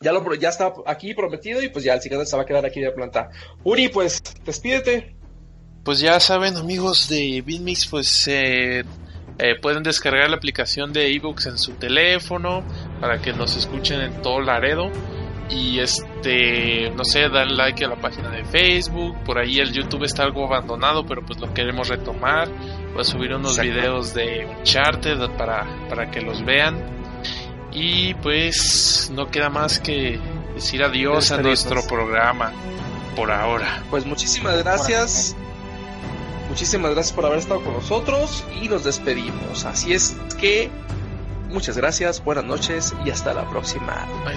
[0.00, 2.64] ya lo, ya está aquí prometido y pues ya el siguiente se va a quedar
[2.64, 3.30] aquí de planta.
[3.64, 5.16] Uri, pues, despídete.
[5.84, 8.84] Pues ya saben, amigos de Bitmix, pues eh,
[9.38, 12.64] eh, pueden descargar la aplicación de ebooks en su teléfono
[13.02, 14.90] para que nos escuchen en todo Laredo.
[15.50, 19.14] Y este no sé dan like a la página de Facebook.
[19.24, 22.48] Por ahí el YouTube está algo abandonado pero pues lo queremos retomar.
[22.92, 26.82] Voy a subir unos videos de Uncharted para, para que los vean.
[27.72, 30.18] Y pues no queda más que
[30.54, 32.52] decir adiós a nuestro programa
[33.14, 33.82] por ahora.
[33.90, 35.36] Pues muchísimas gracias
[36.54, 39.64] Muchísimas gracias por haber estado con nosotros y nos despedimos.
[39.64, 40.70] Así es que
[41.48, 44.06] muchas gracias, buenas noches y hasta la próxima.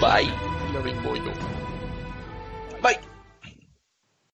[0.82, 1.22] Bye.
[2.82, 2.98] Bye.